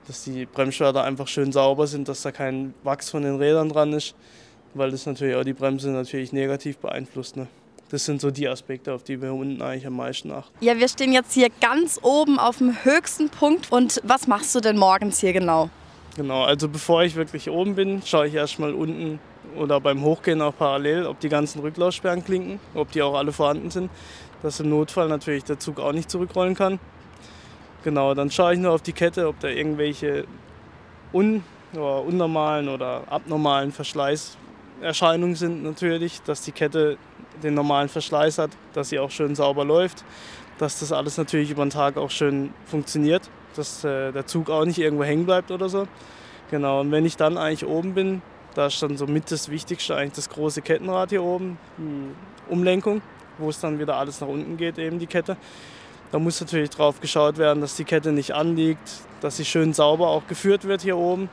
[0.07, 3.93] dass die Bremsschwerter einfach schön sauber sind, dass da kein Wachs von den Rädern dran
[3.93, 4.15] ist,
[4.75, 7.37] weil das natürlich auch die Bremse natürlich negativ beeinflusst.
[7.37, 7.47] Ne?
[7.93, 10.53] das sind so die Aspekte, auf die wir unten eigentlich am meisten achten.
[10.65, 13.71] Ja, wir stehen jetzt hier ganz oben auf dem höchsten Punkt.
[13.71, 15.69] Und was machst du denn morgens hier genau?
[16.17, 19.21] Genau, also bevor ich wirklich oben bin, schaue ich erstmal unten
[19.59, 23.71] oder beim Hochgehen auch parallel, ob die ganzen Rücklaufsperren klinken, ob die auch alle vorhanden
[23.71, 23.91] sind,
[24.43, 26.79] dass im Notfall natürlich der Zug auch nicht zurückrollen kann.
[27.83, 30.25] Genau, dann schaue ich nur auf die Kette, ob da irgendwelche
[31.13, 31.43] un
[31.75, 36.97] oder unnormalen oder abnormalen Verschleißerscheinungen sind natürlich, dass die Kette
[37.43, 40.05] den normalen Verschleiß hat, dass sie auch schön sauber läuft,
[40.59, 44.65] dass das alles natürlich über den Tag auch schön funktioniert, dass äh, der Zug auch
[44.65, 45.89] nicht irgendwo hängen bleibt oder so.
[46.51, 48.23] Genau, und wenn ich dann eigentlich oben bin,
[48.55, 53.01] da ist dann so mit das Wichtigste eigentlich das große Kettenrad hier oben, die Umlenkung,
[53.39, 55.37] wo es dann wieder alles nach unten geht, eben die Kette.
[56.13, 60.09] Da muss natürlich drauf geschaut werden, dass die Kette nicht anliegt, dass sie schön sauber
[60.09, 61.31] auch geführt wird hier oben.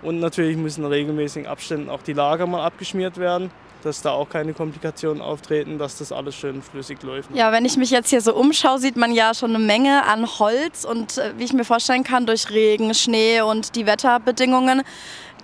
[0.00, 3.50] Und natürlich müssen in regelmäßigen Abständen auch die Lager mal abgeschmiert werden,
[3.82, 7.28] dass da auch keine Komplikationen auftreten, dass das alles schön flüssig läuft.
[7.34, 10.26] Ja, wenn ich mich jetzt hier so umschaue, sieht man ja schon eine Menge an
[10.38, 14.82] Holz und äh, wie ich mir vorstellen kann, durch Regen, Schnee und die Wetterbedingungen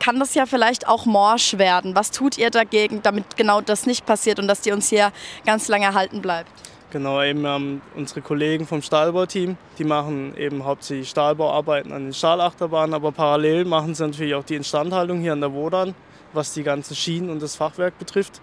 [0.00, 1.94] kann das ja vielleicht auch morsch werden.
[1.94, 5.12] Was tut ihr dagegen, damit genau das nicht passiert und dass die uns hier
[5.44, 6.50] ganz lange erhalten bleibt?
[6.96, 12.94] Genau, eben ähm, unsere Kollegen vom Stahlbauteam, die machen eben hauptsächlich Stahlbauarbeiten an den Stahlachterbahnen,
[12.94, 15.94] aber parallel machen sie natürlich auch die Instandhaltung hier an der Wodan
[16.32, 18.40] was die ganzen Schienen und das Fachwerk betrifft.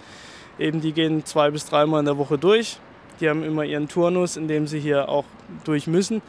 [0.59, 2.79] Eben die gehen zwei bis dreimal in der Woche durch.
[3.19, 5.25] Die haben immer ihren Turnus, in dem sie hier auch
[5.63, 6.21] durch müssen,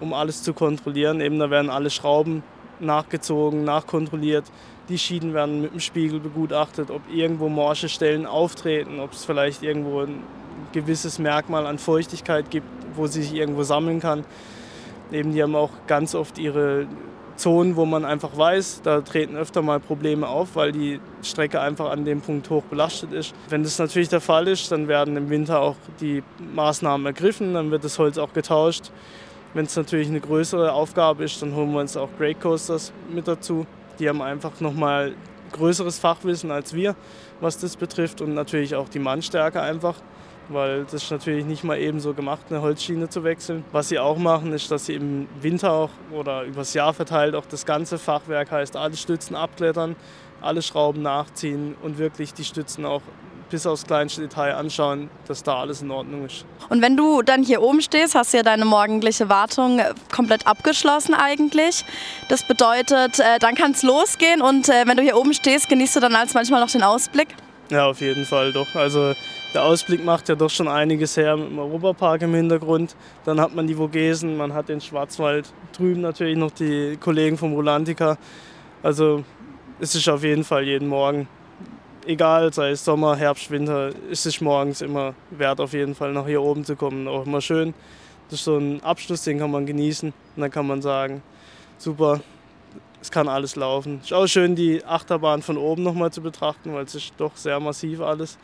[0.00, 1.20] um alles zu kontrollieren.
[1.20, 2.42] Eben da werden alle Schrauben
[2.78, 4.44] nachgezogen, nachkontrolliert.
[4.88, 9.62] Die Schienen werden mit dem Spiegel begutachtet, ob irgendwo morsche Stellen auftreten, ob es vielleicht
[9.62, 10.06] irgendwo
[10.72, 14.24] gewisses Merkmal an Feuchtigkeit gibt, wo sie sich irgendwo sammeln kann.
[15.12, 16.86] Eben die haben auch ganz oft ihre
[17.36, 21.90] Zonen, wo man einfach weiß, da treten öfter mal Probleme auf, weil die Strecke einfach
[21.90, 23.34] an dem Punkt hoch belastet ist.
[23.48, 26.22] Wenn das natürlich der Fall ist, dann werden im Winter auch die
[26.54, 28.90] Maßnahmen ergriffen, dann wird das Holz auch getauscht.
[29.54, 33.28] Wenn es natürlich eine größere Aufgabe ist, dann holen wir uns auch Great Coasters mit
[33.28, 33.66] dazu.
[33.98, 35.14] Die haben einfach nochmal
[35.52, 36.96] größeres Fachwissen als wir,
[37.40, 39.94] was das betrifft und natürlich auch die Mannstärke einfach
[40.48, 43.64] weil das ist natürlich nicht mal eben so gemacht, eine Holzschiene zu wechseln.
[43.72, 47.46] Was sie auch machen, ist, dass sie im Winter auch oder übers Jahr verteilt auch
[47.46, 49.96] das ganze Fachwerk heißt, alle Stützen abklettern,
[50.40, 53.02] alle Schrauben nachziehen und wirklich die Stützen auch
[53.50, 56.44] bis aufs kleinste Detail anschauen, dass da alles in Ordnung ist.
[56.68, 59.80] Und wenn du dann hier oben stehst, hast du ja deine morgendliche Wartung
[60.12, 61.84] komplett abgeschlossen eigentlich.
[62.28, 65.96] Das bedeutet, äh, dann kann es losgehen und äh, wenn du hier oben stehst, genießt
[65.96, 67.28] du dann als manchmal noch den Ausblick?
[67.68, 68.74] Ja, auf jeden Fall doch.
[68.74, 69.14] Also
[69.52, 72.94] der Ausblick macht ja doch schon einiges her mit dem Europapark im Hintergrund.
[73.24, 77.54] Dann hat man die Vogesen, man hat den Schwarzwald, drüben natürlich noch die Kollegen vom
[77.54, 78.18] Rolantica.
[78.84, 79.24] Also
[79.80, 81.26] es ist auf jeden Fall jeden Morgen,
[82.06, 86.26] egal sei es Sommer, Herbst, Winter, ist es morgens immer wert, auf jeden Fall nach
[86.26, 87.08] hier oben zu kommen.
[87.08, 87.74] Auch immer schön.
[88.30, 90.10] Das ist so ein Abschluss, den kann man genießen.
[90.10, 91.22] Und dann kann man sagen,
[91.78, 92.20] super,
[93.06, 93.98] es kann alles laufen.
[94.00, 97.36] Es ist auch schön, die Achterbahn von oben nochmal zu betrachten, weil es ist doch
[97.36, 98.36] sehr massiv alles.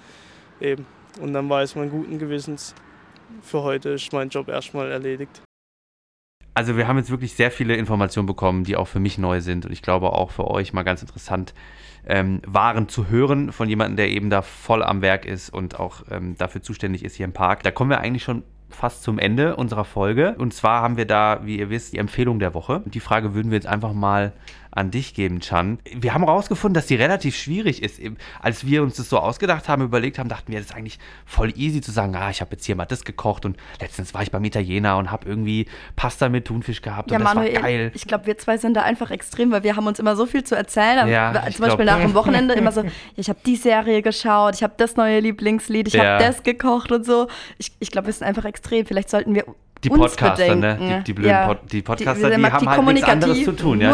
[0.61, 0.87] Eben.
[1.21, 2.73] Und dann weiß man guten Gewissens,
[3.43, 5.43] für heute ist mein Job erstmal erledigt.
[6.55, 9.67] Also wir haben jetzt wirklich sehr viele Informationen bekommen, die auch für mich neu sind
[9.67, 11.55] und ich glaube auch für euch mal ganz interessant
[12.07, 16.03] ähm, waren zu hören von jemandem, der eben da voll am Werk ist und auch
[16.09, 17.65] ähm, dafür zuständig ist hier im Park.
[17.65, 18.45] Da kommen wir eigentlich schon
[18.75, 20.35] fast zum Ende unserer Folge.
[20.39, 22.83] Und zwar haben wir da, wie ihr wisst, die Empfehlung der Woche.
[22.87, 24.33] Die Frage würden wir jetzt einfach mal
[24.75, 25.79] an dich geben, Chan.
[25.95, 28.01] Wir haben herausgefunden, dass die relativ schwierig ist.
[28.41, 31.53] Als wir uns das so ausgedacht haben, überlegt haben, dachten wir, das ist eigentlich voll
[31.57, 34.31] easy zu sagen, ah, ich habe jetzt hier mal das gekocht und letztens war ich
[34.31, 37.93] beim Italiener und habe irgendwie Pasta mit Thunfisch gehabt ja, und das Manuel, war geil.
[37.95, 40.43] Ich glaube, wir zwei sind da einfach extrem, weil wir haben uns immer so viel
[40.43, 41.07] zu erzählen.
[41.09, 44.55] Ja, zum Beispiel glaub- nach dem Wochenende immer so, ja, ich habe die Serie geschaut,
[44.55, 46.05] ich habe das neue Lieblingslied, ich Ja.
[46.15, 47.29] habe das gekocht und so.
[47.59, 48.87] Ich, ich glaube, wir sind einfach extrem.
[48.87, 49.45] Vielleicht sollten wir
[49.85, 50.75] Die Podcaster, ne?
[50.77, 50.99] bedenken.
[50.99, 51.47] Die, die blöden Ja.
[51.47, 53.81] Pod die Podcaster, die- die, die haben halt nichts anderes zu tun.
[53.81, 53.91] Ja?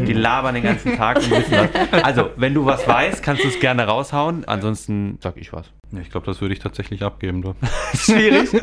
[0.00, 0.04] die.
[0.06, 2.02] Die labern den ganzen Tag und wissen was.
[2.04, 4.44] Also, wenn du was weißt, kannst du es gerne raushauen.
[4.46, 5.66] Ansonsten sag ich was.
[6.00, 7.42] Ich glaube, das würde ich tatsächlich abgeben.
[7.42, 7.54] Du.
[7.94, 8.50] Schwierig.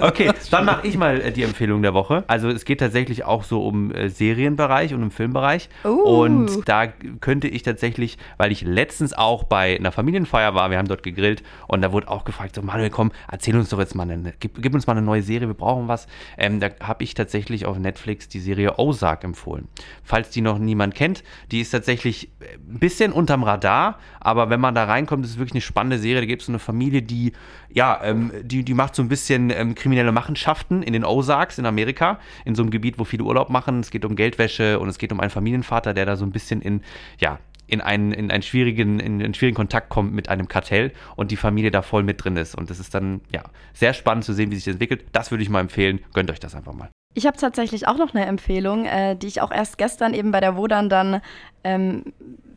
[0.00, 2.24] Okay, dann mache ich mal äh, die Empfehlung der Woche.
[2.26, 5.68] Also es geht tatsächlich auch so um äh, Serienbereich und um Filmbereich.
[5.84, 5.88] Uh.
[5.90, 6.86] Und da
[7.20, 11.42] könnte ich tatsächlich, weil ich letztens auch bei einer Familienfeier war, wir haben dort gegrillt
[11.66, 14.60] und da wurde auch gefragt, so Manuel, komm, erzähl uns doch jetzt mal, eine, gib,
[14.60, 16.06] gib uns mal eine neue Serie, wir brauchen was.
[16.36, 19.68] Ähm, da habe ich tatsächlich auf Netflix die Serie Ozark empfohlen.
[20.02, 24.60] Falls die noch niemand kennt, die ist tatsächlich äh, ein bisschen unterm Radar, aber wenn
[24.60, 26.20] man da reinkommt, ist es wirklich eine spannende Serie.
[26.20, 27.32] Da gibt es so eine Familie, die,
[27.70, 31.66] ja, ähm, die, die macht so ein bisschen ähm, kriminelle Machenschaften in den Ozarks in
[31.66, 33.80] Amerika, in so einem Gebiet, wo viele Urlaub machen.
[33.80, 36.60] Es geht um Geldwäsche und es geht um einen Familienvater, der da so ein bisschen
[36.60, 36.80] in,
[37.18, 41.30] ja, in einen, in einen schwierigen, in einen schwierigen Kontakt kommt mit einem Kartell und
[41.30, 42.54] die Familie da voll mit drin ist.
[42.54, 43.42] Und das ist dann, ja,
[43.72, 45.04] sehr spannend zu sehen, wie sich das entwickelt.
[45.12, 46.00] Das würde ich mal empfehlen.
[46.12, 46.90] Gönnt euch das einfach mal.
[47.14, 50.40] Ich habe tatsächlich auch noch eine Empfehlung, äh, die ich auch erst gestern eben bei
[50.40, 51.20] der Wodan dann
[51.62, 52.12] ähm,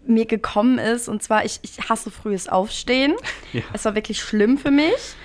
[0.08, 1.08] mir gekommen ist.
[1.08, 3.16] Und zwar, ich, ich hasse frühes Aufstehen.
[3.54, 3.62] Ja.
[3.72, 5.16] Es war wirklich schlimm für mich.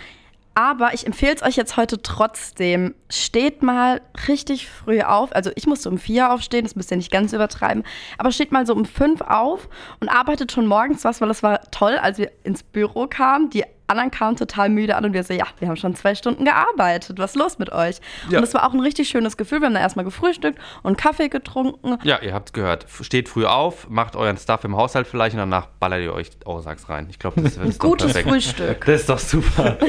[0.54, 2.94] Aber ich empfehle es euch jetzt heute trotzdem.
[3.10, 5.34] Steht mal richtig früh auf.
[5.34, 7.84] Also ich musste um vier aufstehen, das müsst ihr nicht ganz übertreiben.
[8.18, 9.68] Aber steht mal so um fünf auf
[10.00, 13.50] und arbeitet schon morgens was, weil das war toll, als wir ins Büro kamen.
[13.50, 16.44] Die anderen kamen total müde an und wir so, ja, wir haben schon zwei Stunden
[16.44, 17.18] gearbeitet.
[17.18, 17.96] Was ist los mit euch?
[18.28, 18.38] Ja.
[18.38, 19.60] Und es war auch ein richtig schönes Gefühl.
[19.60, 21.98] Wir haben dann erstmal gefrühstückt und Kaffee getrunken.
[22.02, 22.86] Ja, ihr habt es gehört.
[23.02, 26.88] Steht früh auf, macht euren Stuff im Haushalt vielleicht und danach ballert ihr euch Ozarks
[26.88, 27.06] rein.
[27.10, 28.28] Ich glaube, das ist Gutes perfekt.
[28.28, 28.84] Frühstück.
[28.86, 29.78] Das ist doch super.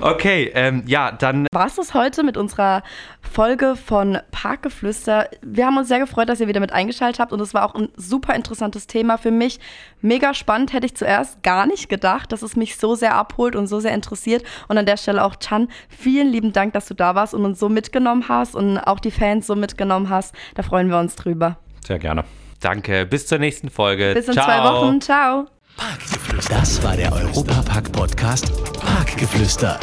[0.00, 2.82] Okay, ähm, ja, dann war es das heute mit unserer
[3.20, 5.28] Folge von Parkgeflüster.
[5.42, 7.74] Wir haben uns sehr gefreut, dass ihr wieder mit eingeschaltet habt und es war auch
[7.74, 9.58] ein super interessantes Thema für mich.
[10.00, 13.66] Mega spannend, hätte ich zuerst gar nicht gedacht, dass es mich so sehr abholt und
[13.66, 14.42] so sehr interessiert.
[14.68, 17.58] Und an der Stelle auch Chan, vielen lieben Dank, dass du da warst und uns
[17.58, 20.34] so mitgenommen hast und auch die Fans so mitgenommen hast.
[20.54, 21.58] Da freuen wir uns drüber.
[21.86, 22.24] Sehr gerne.
[22.60, 23.06] danke.
[23.06, 24.12] Bis zur nächsten Folge.
[24.14, 24.46] Bis in Ciao.
[24.46, 25.00] zwei Wochen.
[25.00, 25.46] Ciao.
[25.76, 26.54] Parkgeflüster.
[26.54, 29.78] Das war der Europapark-Podcast Parkgeflüster.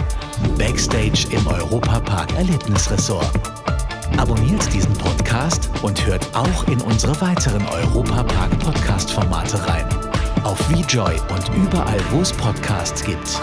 [0.58, 3.32] Backstage im Europapark Erlebnisresort.
[4.18, 10.05] Abonniert diesen Podcast und hört auch in unsere weiteren Europapark-Podcast-Formate rein.
[10.46, 13.42] Auf VJoy und überall, wo es Podcasts gibt.